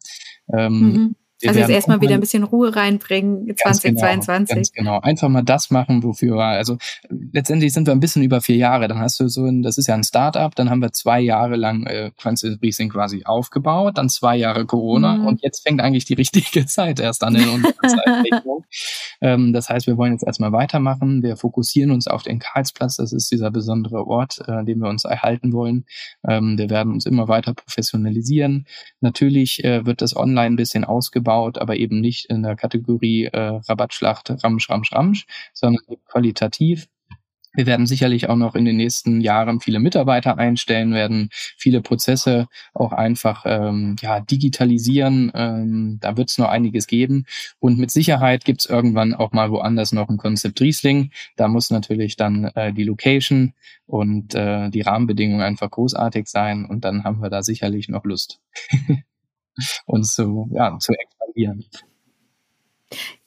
[0.51, 1.15] Ähm, mhm
[1.47, 4.47] also jetzt erstmal wieder ein bisschen Ruhe reinbringen 2022.
[4.47, 4.99] Genau, ganz genau.
[5.01, 6.77] Einfach mal das machen, wofür wir, also
[7.09, 8.87] letztendlich sind wir ein bisschen über vier Jahre.
[8.87, 11.55] Dann hast du so ein, das ist ja ein Startup, dann haben wir zwei Jahre
[11.55, 15.27] lang äh, Francis Riesing quasi aufgebaut, dann zwei Jahre Corona mhm.
[15.27, 18.65] und jetzt fängt eigentlich die richtige Zeit erst an in unserer Zeitrechnung.
[19.21, 21.23] ähm, das heißt, wir wollen jetzt erstmal weitermachen.
[21.23, 22.97] Wir fokussieren uns auf den Karlsplatz.
[22.97, 25.85] Das ist dieser besondere Ort, äh, den wir uns erhalten wollen.
[26.27, 28.65] Ähm, wir werden uns immer weiter professionalisieren.
[29.01, 33.25] Natürlich äh, wird das online ein bisschen ausgebaut gebaut, aber eben nicht in der Kategorie
[33.25, 36.87] äh, Rabattschlacht, Ramsch, Ramsch, Ramsch, sondern qualitativ.
[37.57, 42.47] Wir werden sicherlich auch noch in den nächsten Jahren viele Mitarbeiter einstellen, werden viele Prozesse
[42.73, 45.31] auch einfach ähm, ja, digitalisieren.
[45.33, 47.25] Ähm, da wird es noch einiges geben.
[47.59, 51.11] Und mit Sicherheit gibt es irgendwann auch mal woanders noch ein Konzept Riesling.
[51.37, 53.53] Da muss natürlich dann äh, die Location
[53.85, 56.65] und äh, die Rahmenbedingungen einfach großartig sein.
[56.65, 58.41] Und dann haben wir da sicherlich noch Lust.
[59.85, 60.93] uns zu, ja, zu
[61.35, 61.65] expandieren.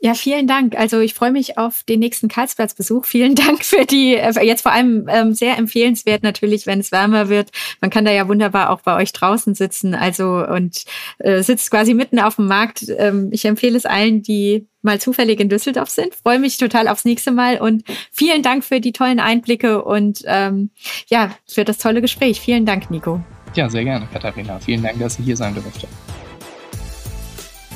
[0.01, 0.79] Ja, vielen Dank.
[0.79, 3.05] Also ich freue mich auf den nächsten Karlsplatzbesuch.
[3.05, 7.29] Vielen Dank für die, äh, jetzt vor allem ähm, sehr empfehlenswert natürlich, wenn es wärmer
[7.29, 7.51] wird.
[7.81, 9.95] Man kann da ja wunderbar auch bei euch draußen sitzen.
[9.95, 10.85] Also und
[11.19, 12.87] äh, sitzt quasi mitten auf dem Markt.
[12.97, 16.15] Ähm, ich empfehle es allen, die mal zufällig in Düsseldorf sind.
[16.15, 17.83] Freue mich total aufs nächste Mal und
[18.13, 20.71] vielen Dank für die tollen Einblicke und ähm,
[21.09, 22.41] ja, für das tolle Gespräch.
[22.41, 23.21] Vielen Dank, Nico.
[23.55, 24.61] Ja, sehr gerne, Katharina.
[24.61, 25.89] Vielen Dank, dass ich hier sein durfte.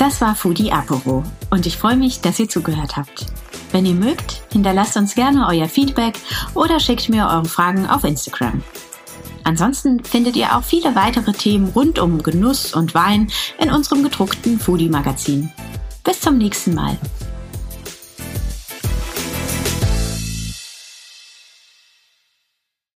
[0.02, 3.26] Das war Foodie Aporo und ich freue mich, dass ihr zugehört habt.
[3.70, 6.18] Wenn ihr mögt, hinterlasst uns gerne euer Feedback
[6.54, 8.64] oder schickt mir eure Fragen auf Instagram.
[9.44, 13.30] Ansonsten findet ihr auch viele weitere Themen rund um Genuss und Wein
[13.60, 15.52] in unserem gedruckten Foodie Magazin.
[16.02, 16.98] Bis zum nächsten Mal.